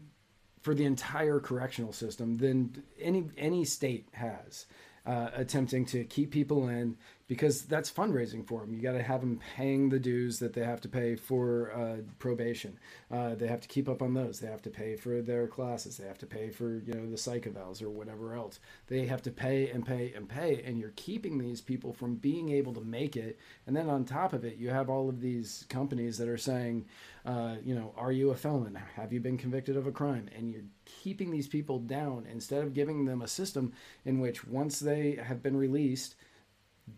[0.62, 4.66] for the entire correctional system than any any state has
[5.05, 6.97] uh, attempting to keep people in
[7.32, 8.73] because that's fundraising for them.
[8.73, 12.01] You got to have them paying the dues that they have to pay for uh,
[12.19, 12.77] probation.
[13.09, 14.41] Uh, they have to keep up on those.
[14.41, 15.95] They have to pay for their classes.
[15.95, 18.59] They have to pay for you know the psych evals or whatever else.
[18.88, 22.49] They have to pay and pay and pay, and you're keeping these people from being
[22.49, 23.39] able to make it.
[23.65, 26.86] And then on top of it, you have all of these companies that are saying,
[27.25, 28.77] uh, you know, are you a felon?
[28.97, 30.27] Have you been convicted of a crime?
[30.36, 33.71] And you're keeping these people down instead of giving them a system
[34.03, 36.15] in which once they have been released,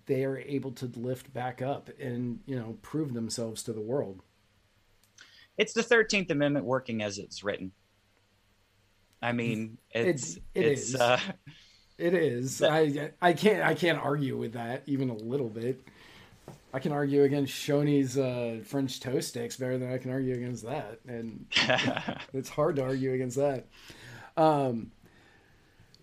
[0.06, 4.22] they are able to lift back up and you know prove themselves to the world.
[5.58, 7.72] It's the Thirteenth Amendment working as it's written.
[9.22, 10.96] I mean, it's It- it it's is.
[10.96, 11.20] uh,
[11.98, 12.62] It is.
[12.64, 15.80] I I can't I can't argue with that even a little bit.
[16.74, 20.66] I can argue against Shoney's uh, French toast sticks better than I can argue against
[20.66, 21.46] that, and
[22.34, 23.68] it's hard to argue against that.
[24.36, 24.92] Um,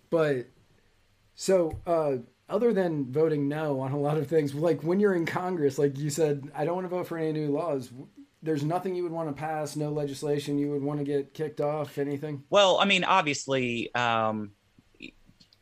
[0.09, 0.47] but
[1.35, 2.17] so uh,
[2.51, 5.97] other than voting no on a lot of things, like when you're in Congress, like
[5.97, 7.91] you said, I don't want to vote for any new laws.
[8.43, 11.61] There's nothing you would want to pass, no legislation you would want to get kicked
[11.61, 12.43] off, anything.
[12.49, 14.51] Well, I mean, obviously, um,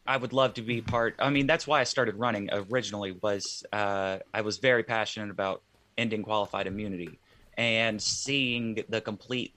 [0.08, 1.16] I would love to be part.
[1.20, 3.12] I mean, that's why I started running originally.
[3.22, 5.62] Was uh, I was very passionate about
[5.98, 7.20] ending qualified immunity
[7.58, 9.54] and seeing the complete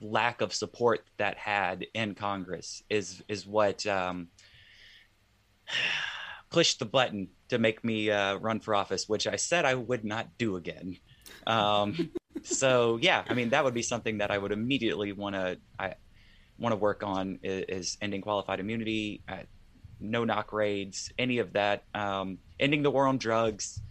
[0.00, 4.28] lack of support that had in Congress is is what um,
[6.50, 10.04] pushed the button to make me uh, run for office, which I said I would
[10.04, 10.96] not do again.
[11.46, 11.96] Um,
[12.42, 15.94] so yeah, I mean that would be something that I would immediately want to I
[16.58, 19.42] want to work on is, is ending qualified immunity, uh,
[20.00, 23.82] no knock raids, any of that, um, ending the war on drugs.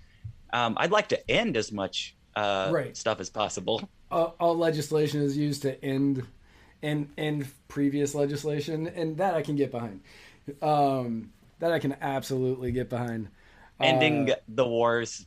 [0.53, 2.95] Um, I'd like to end as much uh, Right.
[2.95, 3.89] stuff as possible.
[4.11, 6.25] all, all legislation is used to end
[6.81, 10.01] and end previous legislation, and that I can get behind.
[10.61, 13.29] Um, that I can absolutely get behind.
[13.81, 15.25] ending Uh, the wars,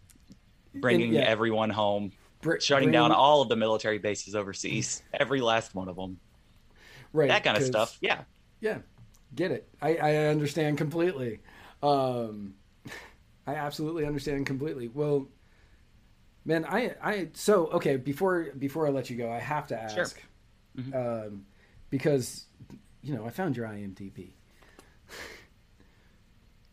[0.74, 1.22] bringing yeah.
[1.22, 2.12] everyone home,
[2.42, 6.20] br- shutting down all of the military bases overseas, every last one of them,
[7.12, 7.96] right, that kind of stuff.
[8.00, 8.22] Yeah,
[8.60, 8.78] Yeah,
[9.34, 9.68] get it.
[9.80, 11.40] I, I understand completely.
[11.82, 12.54] Um,
[13.46, 14.88] I absolutely understand completely.
[14.88, 15.28] Well,
[16.44, 17.96] man, I I so okay.
[17.96, 20.20] Before before I let you go, I have to ask,
[20.76, 20.92] Sure.
[20.94, 21.46] um,
[21.90, 22.46] because
[23.02, 24.34] you know I found your IMDb.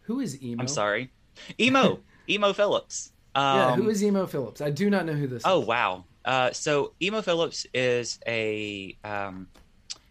[0.05, 0.61] who is emo?
[0.61, 1.11] I'm sorry,
[1.59, 1.99] emo,
[2.29, 3.11] emo Philips.
[3.33, 4.61] Um, Yeah, who is emo Philips?
[4.61, 5.43] I do not know who this.
[5.45, 5.67] Oh is.
[5.67, 6.05] wow.
[6.23, 9.47] Uh, so Emo Philips is a um,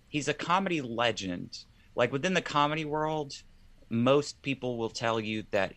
[0.09, 1.59] he's a comedy legend.
[1.97, 3.34] Like within the comedy world,
[3.88, 5.72] most people will tell you that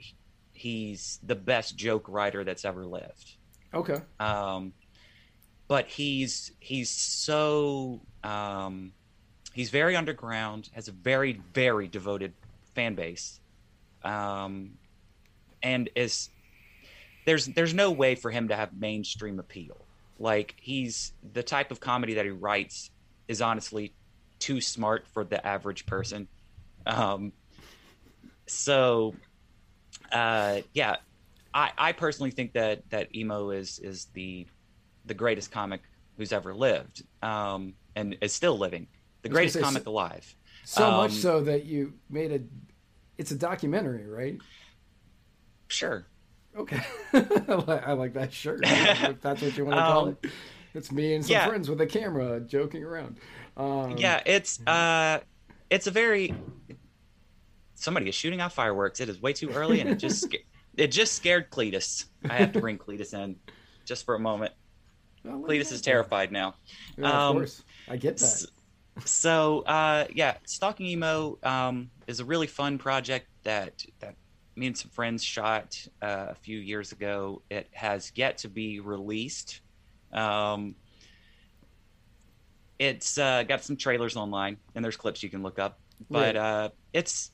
[0.54, 3.36] he's the best joke writer that's ever lived.
[3.74, 4.00] Okay.
[4.20, 4.74] Um,
[5.68, 8.94] but he's he's so um,
[9.54, 12.34] he's very underground, has a very very devoted
[12.76, 13.40] fan base,
[14.04, 14.72] um,
[15.64, 16.30] and is
[17.26, 19.86] there's there's no way for him to have mainstream appeal.
[20.20, 22.92] Like he's the type of comedy that he writes
[23.28, 23.94] is honestly
[24.40, 26.28] too smart for the average person.
[26.86, 27.34] Um,
[28.46, 29.14] so,
[30.12, 30.98] uh, yeah,
[31.54, 34.48] I, I personally think that that emo is is the
[35.06, 35.82] the greatest comic
[36.18, 38.88] who's ever lived, um, and is still living.
[39.22, 40.36] The greatest comic so- alive.
[40.64, 42.40] So much Um, so that you made a.
[43.18, 44.38] It's a documentary, right?
[45.68, 46.06] Sure.
[46.56, 46.80] Okay,
[47.14, 48.62] I like- that shirt.
[48.64, 50.32] if that's what you want to call Um, it.
[50.74, 51.48] It's me and some yeah.
[51.48, 53.18] friends with a camera joking around.
[53.56, 55.20] Um, yeah, it's uh,
[55.70, 56.36] it's a very.
[57.76, 59.00] Somebody is shooting out fireworks.
[59.00, 60.28] It is way too early, and it just
[60.78, 62.06] it just scared Cletus.
[62.30, 63.36] I have to bring Cletus in
[63.86, 64.54] just for a moment.
[65.26, 66.56] Cletus is terrified now.
[66.98, 68.46] Yeah, of Um, course, I get that.
[69.06, 74.16] So uh, yeah stalking emo um, is a really fun project that that
[74.56, 77.42] me and some friends shot uh, a few years ago.
[77.50, 79.62] It has yet to be released.
[80.12, 80.76] Um,
[82.80, 85.80] it's uh, got some trailers online and there's clips you can look up.
[86.10, 87.32] But uh, it's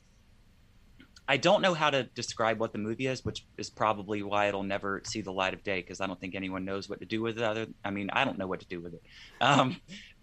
[1.28, 4.62] i don't know how to describe what the movie is which is probably why it'll
[4.62, 7.22] never see the light of day because i don't think anyone knows what to do
[7.22, 9.02] with it other i mean i don't know what to do with it.
[9.40, 9.76] Um,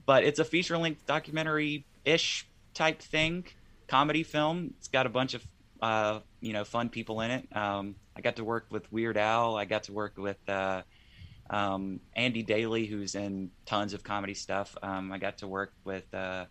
[0.06, 3.46] but it's a feature length documentary ish type thing,
[3.88, 4.74] comedy film.
[4.78, 5.46] It's got a bunch of
[5.82, 7.56] uh, you know fun people in it.
[7.56, 9.56] Um, I got to work with Weird Al.
[9.58, 10.84] I got to work with uh,
[11.50, 14.76] um, Andy Daly, who's in tons of comedy stuff.
[14.82, 16.46] Um, I got to work with uh,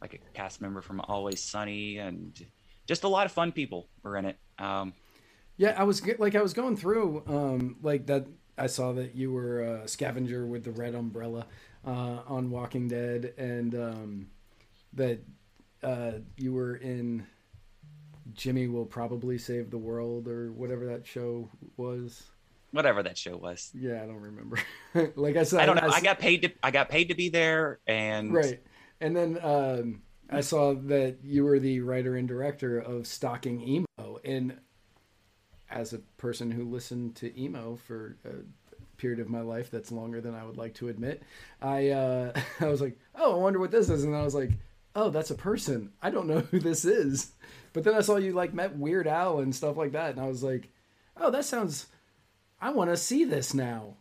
[0.00, 2.32] like a cast member from Always Sunny, and
[2.86, 4.36] just a lot of fun people were in it.
[4.58, 4.92] Um,
[5.56, 8.26] Yeah, I was like I was going through um like that
[8.56, 11.46] I saw that you were a scavenger with the red umbrella
[11.86, 14.26] uh on Walking Dead and um
[14.94, 15.20] that
[15.82, 17.26] uh you were in
[18.34, 22.22] Jimmy will probably save the world or whatever that show was.
[22.70, 23.70] whatever that show was.
[23.74, 24.58] Yeah, I don't remember.
[25.16, 25.88] like I said I don't know.
[25.90, 28.60] I got paid to I got paid to be there, and right.
[29.00, 34.20] And then um I saw that you were the writer and director of Stalking Emo
[34.24, 34.58] and
[35.70, 38.30] as a person who listened to emo for a
[39.00, 41.22] period of my life that's longer than I would like to admit,
[41.60, 44.50] I uh, I was like, oh, I wonder what this is, and I was like,
[44.94, 45.92] oh, that's a person.
[46.02, 47.32] I don't know who this is.
[47.72, 50.28] But then I saw you like met Weird Al and stuff like that, and I
[50.28, 50.68] was like,
[51.16, 51.86] oh, that sounds.
[52.60, 53.96] I want to see this now.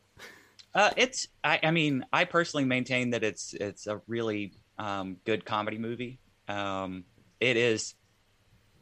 [0.76, 5.46] Uh, it's I, I mean I personally maintain that it's it's a really um, good
[5.46, 6.20] comedy movie.
[6.48, 7.06] Um,
[7.40, 7.96] it is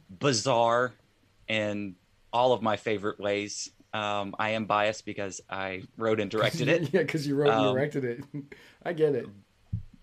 [0.10, 0.94] bizarre
[1.48, 1.96] in
[2.34, 3.72] all of my favorite ways.
[3.98, 7.66] Um, I am biased because I wrote and directed it, yeah, because you wrote and
[7.68, 8.24] Um, directed it.
[8.84, 9.26] I get it.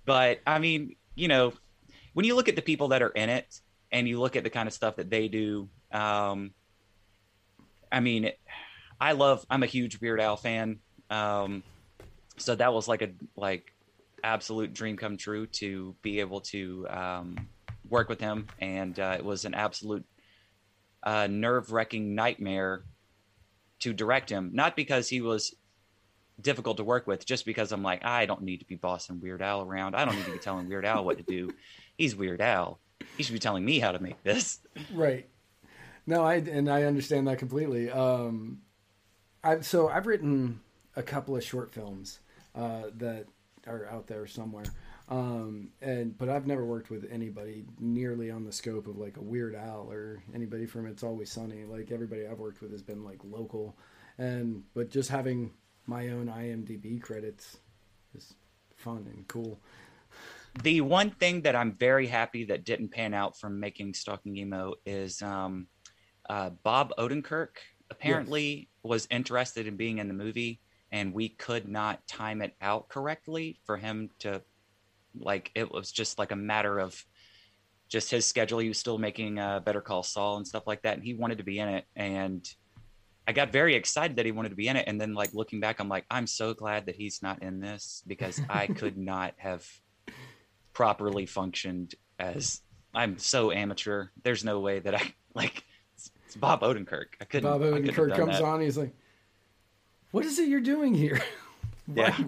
[0.05, 1.53] but I mean, you know,
[2.15, 3.61] when you look at the people that are in it
[3.93, 6.53] and you look at the kind of stuff that they do, um,
[7.93, 8.33] I mean,
[9.01, 9.47] I love.
[9.49, 10.79] I'm a huge Weird Al fan,
[11.11, 11.63] um,
[12.37, 13.73] so that was like a like
[14.25, 17.49] absolute dream come true to be able to um,
[17.89, 20.05] work with him, and uh, it was an absolute
[21.03, 22.83] uh, nerve wracking nightmare
[23.85, 24.51] to direct him.
[24.53, 25.55] Not because he was
[26.41, 29.43] difficult to work with just because I'm like, I don't need to be bossing Weird
[29.43, 29.95] Al around.
[29.95, 31.51] I don't need to be telling Weird Al what to do.
[31.97, 32.81] He's Weird Al.
[33.17, 34.59] He should be telling me how to make this.
[34.93, 35.29] Right.
[36.07, 37.91] No, I and I understand that completely.
[37.91, 38.61] Um,
[39.43, 40.61] I've so I've written
[40.97, 42.19] a couple of short films
[42.55, 43.27] uh, that
[43.67, 44.65] are out there somewhere,
[45.09, 49.23] um, and but I've never worked with anybody nearly on the scope of like a
[49.23, 51.65] Weird Al or anybody from It's Always Sunny.
[51.65, 53.77] Like everybody I've worked with has been like local,
[54.19, 55.53] and but just having
[55.87, 57.59] my own IMDb credits
[58.15, 58.35] is
[58.77, 59.61] fun and cool.
[60.63, 64.75] The one thing that I'm very happy that didn't pan out from making Stalking Emo
[64.87, 65.67] is um,
[66.31, 67.57] uh, Bob Odenkirk
[67.91, 70.61] apparently was interested in being in the movie,
[70.93, 74.43] and we could not time it out correctly for him to,
[75.19, 77.05] like, it was just like a matter of
[77.89, 78.59] just his schedule.
[78.59, 81.39] He was still making uh, Better Call Saul and stuff like that, and he wanted
[81.39, 81.85] to be in it.
[81.97, 82.49] And
[83.27, 84.87] I got very excited that he wanted to be in it.
[84.87, 88.03] And then, like, looking back, I'm like, I'm so glad that he's not in this
[88.07, 89.67] because I could not have
[90.73, 92.61] properly functioned as
[92.95, 94.07] I'm so amateur.
[94.23, 95.65] There's no way that I like
[95.97, 97.07] it's Bob Odenkirk.
[97.21, 97.51] I couldn't.
[97.51, 98.45] Bob I couldn't Odenkirk comes that.
[98.45, 98.61] on.
[98.61, 98.93] He's like,
[100.11, 101.21] "What is it you're doing here?
[101.87, 102.25] Why- Yeah.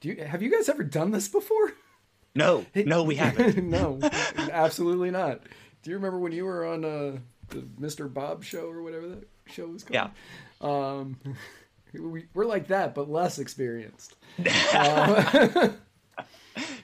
[0.00, 1.72] do you have you guys ever done this before?"
[2.34, 3.56] No, no, we haven't.
[3.64, 3.98] no,
[4.52, 5.40] absolutely not.
[5.82, 7.18] Do you remember when you were on uh,
[7.48, 8.12] the Mr.
[8.12, 9.94] Bob show or whatever that show was called?
[9.94, 10.10] Yeah.
[10.60, 11.16] Um,
[11.92, 14.14] we, we're like that, but less experienced.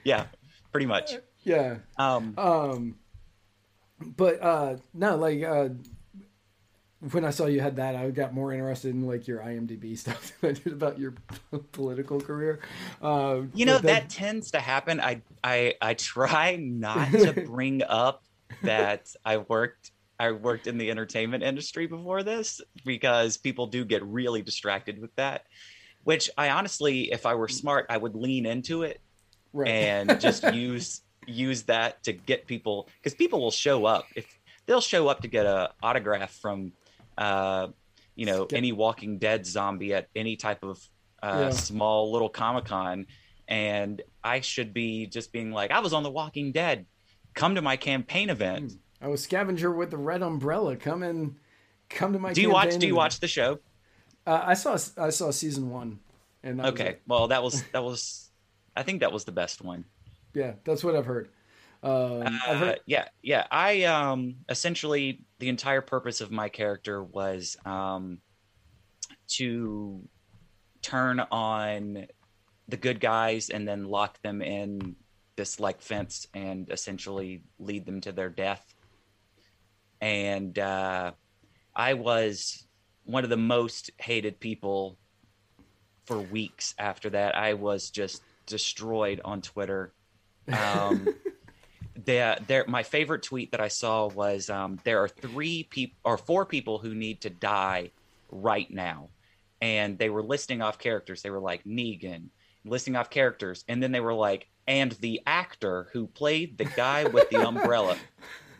[0.04, 0.26] Yeah,
[0.72, 1.14] pretty much.
[1.42, 1.78] Yeah.
[1.98, 2.96] Um, Um,
[4.00, 5.70] but uh, no, like uh,
[7.12, 10.32] when I saw you had that, I got more interested in like your IMDb stuff
[10.40, 11.14] than I did about your
[11.72, 12.60] political career.
[13.00, 15.00] Uh, you know but that tends to happen.
[15.00, 18.22] I I I try not to bring up
[18.62, 24.02] that I worked I worked in the entertainment industry before this because people do get
[24.04, 25.44] really distracted with that.
[26.04, 29.00] Which I honestly, if I were smart, I would lean into it
[29.52, 29.68] right.
[29.68, 34.80] and just use use that to get people because people will show up if they'll
[34.80, 36.72] show up to get a autograph from
[37.18, 37.68] uh
[38.14, 40.78] you know any walking dead zombie at any type of
[41.22, 41.50] uh Yeah.
[41.50, 43.06] small little comic-con.
[43.48, 46.86] And i should be just being like i was on the walking dead.
[47.34, 48.72] Come to my campaign event.
[49.00, 50.74] I was scavenger with the red umbrella.
[50.76, 51.36] Come and
[51.90, 52.32] come to my.
[52.32, 53.58] do you watch campaign do you watch the show?
[54.26, 56.00] Uh, I saw I saw season one,
[56.42, 56.96] and okay.
[57.06, 58.30] well that was that was
[58.74, 59.84] i think that was the best one.
[60.34, 61.30] Yeah, that's what I've heard.
[61.86, 63.46] Um, Uh, yeah, yeah.
[63.50, 68.18] I um essentially the entire purpose of my character was um
[69.28, 70.02] to
[70.82, 72.06] turn on
[72.68, 74.96] the good guys and then lock them in
[75.36, 78.64] this like fence and essentially lead them to their death.
[80.00, 81.12] And uh
[81.74, 82.66] I was
[83.04, 84.98] one of the most hated people
[86.06, 87.36] for weeks after that.
[87.36, 89.92] I was just destroyed on Twitter.
[90.48, 91.08] Um
[92.04, 96.18] there there my favorite tweet that I saw was um, there are three people or
[96.18, 97.90] four people who need to die
[98.30, 99.10] right now.
[99.60, 101.22] And they were listing off characters.
[101.22, 102.28] They were like Negan,
[102.64, 107.04] listing off characters, and then they were like, and the actor who played the guy
[107.04, 107.96] with the umbrella.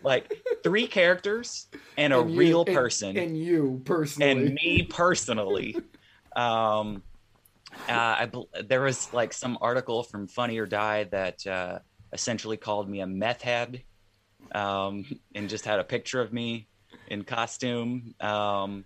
[0.03, 0.31] Like
[0.63, 1.67] three characters
[1.97, 5.77] and a and you- real person and, you personally, and me personally
[6.37, 7.03] um
[7.89, 8.31] uh, I
[8.65, 11.79] there was like some article from Funny or Die that uh,
[12.13, 13.83] essentially called me a meth head,
[14.55, 15.05] um,
[15.35, 16.69] and just had a picture of me
[17.09, 18.15] in costume.
[18.21, 18.85] Um,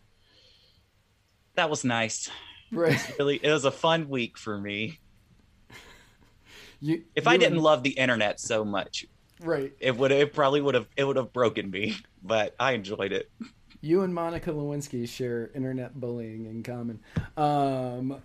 [1.54, 2.30] that was nice.
[2.72, 2.98] right?
[3.18, 4.98] Really, it was a fun week for me.
[6.80, 9.04] You, If you I didn't and- love the internet so much,
[9.42, 11.96] right, it would it probably would have it would have broken me.
[12.22, 13.30] But I enjoyed it.
[13.82, 17.00] you and Monica Lewinsky share internet bullying in common.
[17.36, 18.22] Um,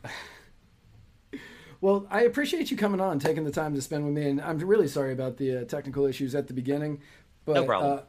[1.82, 4.60] well, I appreciate you coming on, taking the time to spend with me, and I'm
[4.60, 7.02] really sorry about the uh, technical issues at the beginning.
[7.46, 8.00] But, No problem.
[8.00, 8.02] Uh,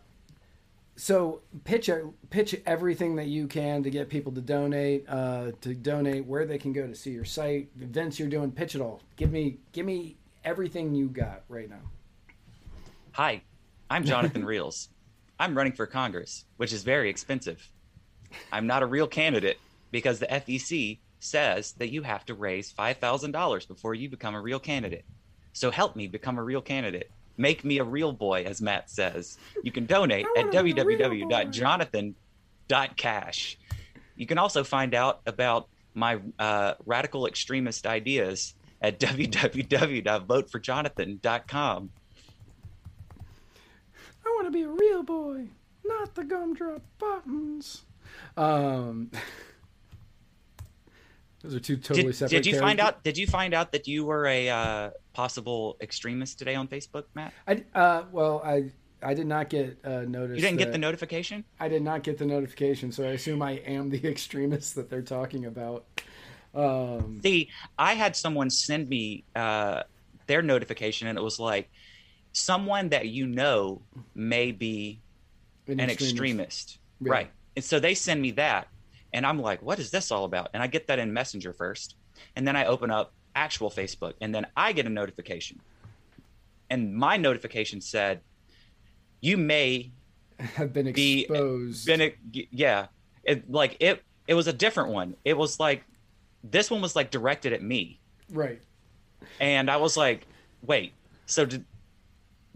[0.96, 1.90] so pitch
[2.30, 6.58] pitch everything that you can to get people to donate, uh, to donate where they
[6.58, 8.50] can go to see your site, events you're doing.
[8.50, 9.02] Pitch it all.
[9.16, 11.82] Give me give me everything you got right now.
[13.12, 13.42] Hi,
[13.90, 14.88] I'm Jonathan Reels.
[15.38, 17.70] I'm running for Congress, which is very expensive.
[18.50, 19.58] I'm not a real candidate
[19.90, 24.58] because the FEC says that you have to raise $5,000 before you become a real
[24.58, 25.04] candidate.
[25.52, 27.10] So help me become a real candidate.
[27.36, 29.36] Make me a real boy, as Matt says.
[29.62, 31.26] You can donate at wanna be a real boy.
[31.26, 33.58] www.jonathan.cash.
[34.16, 41.90] You can also find out about my uh, radical extremist ideas at www.voteforjonathan.com.
[44.24, 45.48] I want to be a real boy,
[45.84, 47.82] not the gumdrop buttons.
[48.36, 49.10] Um,
[51.46, 52.42] Those are two totally did, separate.
[52.42, 53.04] did you find out?
[53.04, 57.32] Did you find out that you were a uh, possible extremist today on Facebook, Matt?
[57.46, 58.70] I uh, well, I
[59.00, 60.36] I did not get uh, notice.
[60.36, 61.44] You didn't get the notification.
[61.60, 65.02] I did not get the notification, so I assume I am the extremist that they're
[65.02, 65.84] talking about.
[66.52, 69.82] Um, See, I had someone send me uh,
[70.26, 71.70] their notification, and it was like
[72.32, 73.82] someone that you know
[74.14, 75.00] may be
[75.68, 77.12] an extremist, Yeah.
[77.12, 77.30] right?
[77.54, 78.68] And so they send me that,
[79.12, 81.96] and I'm like, "What is this all about?" And I get that in Messenger first,
[82.34, 85.60] and then I open up actual Facebook, and then I get a notification,
[86.70, 88.20] and my notification said,
[89.20, 89.90] "You may
[90.38, 91.86] Have been Be- exposed.
[91.86, 92.14] been a,
[92.50, 92.86] yeah
[93.24, 95.82] it like it it was a different one it was like
[96.44, 97.98] this one was like directed at me
[98.30, 98.60] right.
[99.40, 100.26] and i was like
[100.62, 100.92] wait
[101.24, 101.64] so did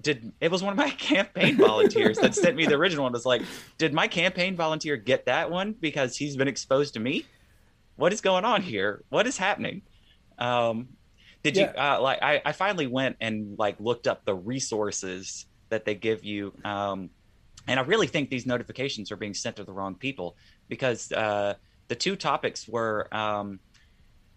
[0.00, 3.16] did it was one of my campaign volunteers that sent me the original one it
[3.16, 3.42] was like
[3.78, 7.24] did my campaign volunteer get that one because he's been exposed to me?
[7.96, 9.04] What is going on here?
[9.08, 9.82] What is happening?
[10.38, 10.88] Um
[11.42, 15.84] did you uh, like I, I finally went and like looked up the resources that
[15.84, 17.10] they give you um
[17.66, 20.36] and I really think these notifications are being sent to the wrong people
[20.68, 21.54] because uh,
[21.88, 23.60] the two topics were um,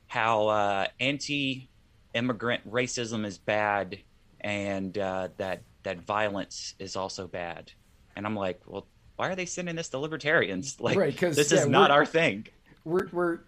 [0.07, 3.99] how uh, anti-immigrant racism is bad
[4.43, 7.71] and uh, that that violence is also bad.
[8.15, 8.85] And I'm like, well,
[9.15, 10.77] why are they sending this to libertarians?
[10.79, 12.47] Like, Right, this yeah, is not our thing.
[12.83, 13.39] We're we're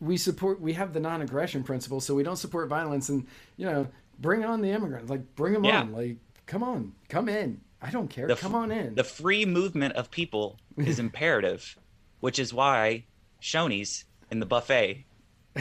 [0.00, 0.60] we support.
[0.60, 3.08] We have the non-aggression principle, so we don't support violence.
[3.08, 3.86] And you know,
[4.18, 5.10] bring on the immigrants.
[5.10, 5.80] Like, bring them Yeah.
[5.80, 5.92] on.
[5.92, 7.60] Like, come on, come in.
[7.80, 8.26] I don't care.
[8.26, 8.94] The- come on in.
[8.94, 11.76] The free movement of people is imperative,
[12.20, 13.04] which is why
[13.42, 15.04] Shoney's in the buffet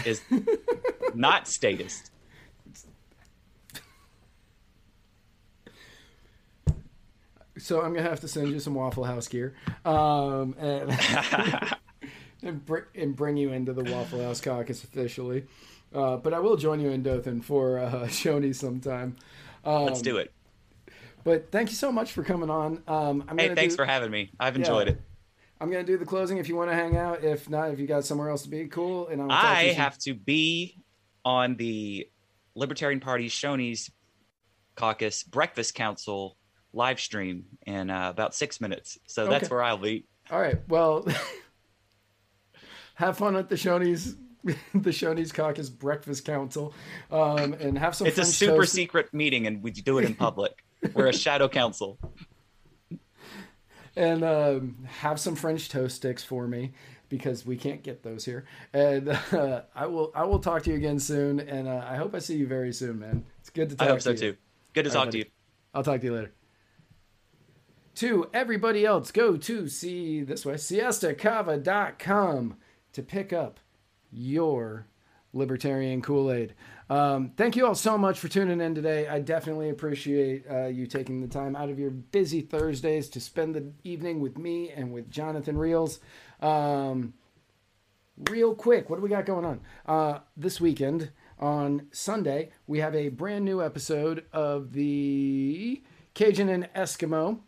[0.05, 0.21] is
[1.13, 2.11] not statist.
[7.63, 9.53] So I'm gonna have to send you some Waffle House gear,
[9.85, 10.91] um, and
[12.43, 15.45] and, br- and bring you into the Waffle House caucus officially.
[15.95, 19.15] Uh, but I will join you in Dothan for uh, Shoney sometime.
[19.63, 20.33] Um, Let's do it.
[21.23, 22.83] But thank you so much for coming on.
[22.85, 24.31] Um, I'm Hey, thanks do, for having me.
[24.41, 24.93] I've enjoyed Yeah.
[24.95, 25.01] it.
[25.61, 27.23] I'm gonna do the closing if you want to hang out.
[27.23, 29.07] If not, if you got somewhere else to be, cool.
[29.07, 30.83] And I'll talk to I have to be
[31.23, 32.09] on the
[32.55, 33.89] Libertarian Party Shoney's
[34.75, 36.35] Caucus Breakfast Council
[36.73, 38.97] live stream in uh, about six minutes.
[39.07, 40.05] So that's where I'll be.
[40.31, 40.57] All right.
[40.67, 41.05] Well,
[42.95, 46.73] have fun at the Shoney's the Shoney's Caucus Breakfast Council,
[47.11, 48.07] um, and have some.
[48.07, 48.73] It's a super toast.
[48.73, 50.63] secret meeting, and we do it in public.
[50.93, 51.97] We're a shadow council.
[53.95, 56.73] and um, have some French toast sticks for me
[57.07, 58.43] because we can't get those here.
[58.73, 62.13] And uh, I will I will talk to you again soon, and uh, I hope
[62.13, 63.23] I see you very soon, man.
[63.39, 64.17] It's good to talk I hope to so you.
[64.17, 64.35] too.
[64.73, 65.19] Good to All right, talk to buddy.
[65.19, 65.25] you.
[65.73, 66.33] I'll talk to you later.
[67.95, 72.57] To everybody else, go to see this way siestacava.com
[72.93, 73.59] to pick up
[74.11, 74.87] your
[75.31, 76.55] libertarian Kool Aid.
[76.89, 79.07] Um, thank you all so much for tuning in today.
[79.07, 83.55] I definitely appreciate uh, you taking the time out of your busy Thursdays to spend
[83.55, 85.99] the evening with me and with Jonathan Reels.
[86.41, 87.13] Um,
[88.29, 89.61] real quick, what do we got going on?
[89.85, 95.81] Uh, this weekend on Sunday, we have a brand new episode of the
[96.13, 97.39] Cajun and Eskimo.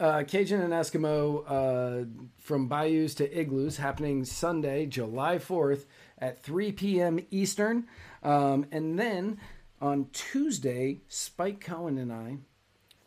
[0.00, 2.06] Uh, Cajun and Eskimo uh,
[2.38, 5.84] from bayous to igloos happening Sunday, July 4th
[6.16, 7.20] at 3 p.m.
[7.30, 7.86] Eastern.
[8.22, 9.38] Um, and then
[9.78, 12.38] on Tuesday, Spike Cohen and I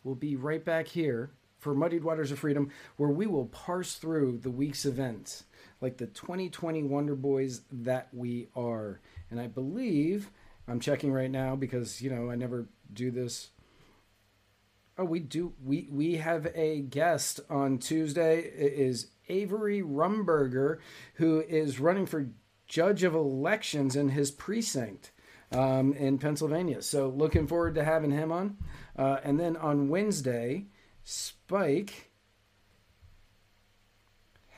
[0.04, 4.38] will be right back here for Muddied Waters of Freedom, where we will parse through
[4.38, 5.46] the week's events,
[5.82, 9.00] like the 2020 Wonder Boys that we are.
[9.32, 10.30] And I believe,
[10.68, 13.50] I'm checking right now because, you know, I never do this.
[14.98, 15.54] Oh, we do.
[15.64, 18.40] We we have a guest on Tuesday.
[18.42, 20.80] It is Avery Rumberger,
[21.16, 22.30] who is running for
[22.68, 25.12] judge of elections in his precinct
[25.52, 26.82] um, in Pennsylvania.
[26.82, 28.58] So looking forward to having him on.
[28.98, 30.68] Uh, and then on Wednesday,
[31.04, 32.12] Spike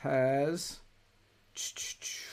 [0.00, 0.80] has.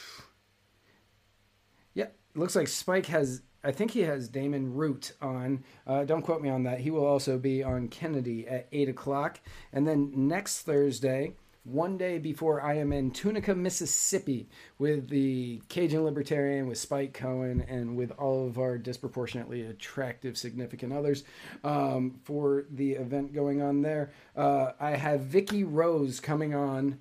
[1.95, 3.43] Yeah, looks like Spike has.
[3.64, 5.64] I think he has Damon Root on.
[5.88, 6.81] Uh, don't quote me on that.
[6.81, 9.40] He will also be on Kennedy at eight o'clock,
[9.72, 11.34] and then next Thursday,
[11.64, 17.61] one day before I am in Tunica, Mississippi, with the Cajun Libertarian, with Spike Cohen,
[17.61, 21.23] and with all of our disproportionately attractive significant others
[21.64, 24.11] um, for the event going on there.
[24.35, 26.99] Uh, I have Vicky Rose coming on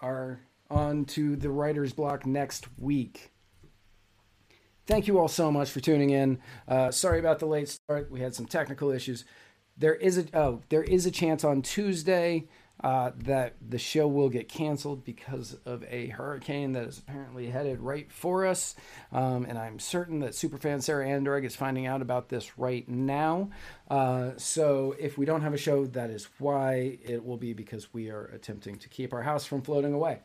[0.00, 3.29] our on to the writer's block next week.
[4.90, 6.40] Thank you all so much for tuning in.
[6.66, 8.10] Uh, sorry about the late start.
[8.10, 9.24] We had some technical issues.
[9.78, 12.48] There is a oh, there is a chance on Tuesday
[12.82, 17.78] uh, that the show will get canceled because of a hurricane that is apparently headed
[17.78, 18.74] right for us.
[19.12, 23.50] Um, and I'm certain that superfan Sarah Andorg is finding out about this right now.
[23.88, 27.94] Uh, so if we don't have a show, that is why it will be because
[27.94, 30.18] we are attempting to keep our house from floating away.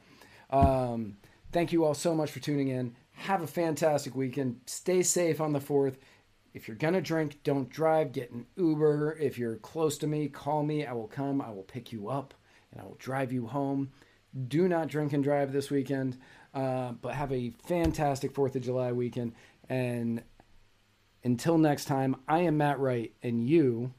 [0.50, 1.18] Um,
[1.52, 2.96] thank you all so much for tuning in.
[3.16, 4.62] Have a fantastic weekend.
[4.66, 5.96] Stay safe on the 4th.
[6.54, 8.12] If you're gonna drink, don't drive.
[8.12, 9.18] Get an Uber.
[9.20, 10.86] If you're close to me, call me.
[10.86, 11.42] I will come.
[11.42, 12.34] I will pick you up
[12.72, 13.92] and I will drive you home.
[14.48, 16.18] Do not drink and drive this weekend,
[16.54, 19.34] uh, but have a fantastic 4th of July weekend.
[19.70, 20.24] And
[21.24, 23.94] until next time, I am Matt Wright, and you,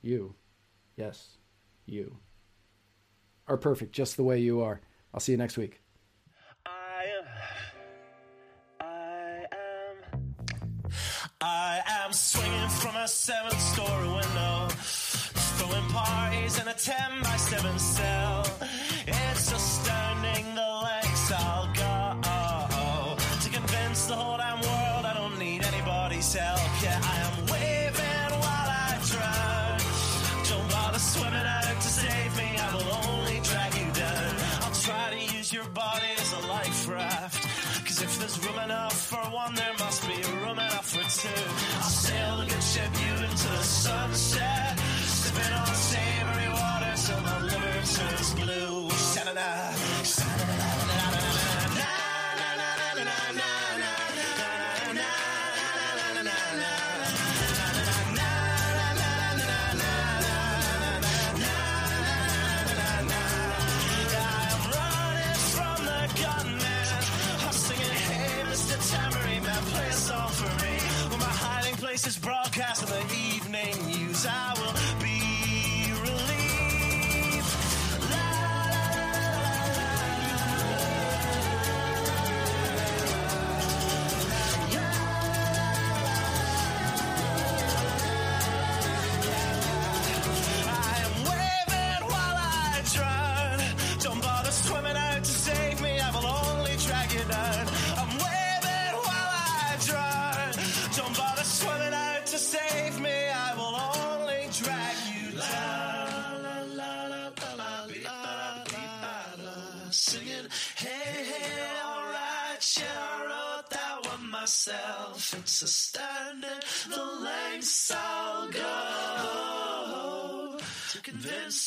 [0.00, 0.34] you,
[0.96, 1.36] yes,
[1.84, 2.16] you,
[3.46, 4.80] are perfect just the way you are.
[5.12, 5.80] I'll see you next week.
[12.18, 14.68] Swinging from a seventh story window,
[15.56, 18.44] throwing parties in a 10 by 7 cell.
[19.06, 20.07] It's astounding the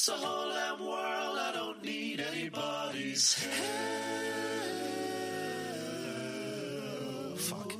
[0.01, 1.37] It's a whole damn world.
[1.37, 3.53] I don't need anybody's help.
[7.37, 7.70] Fuck.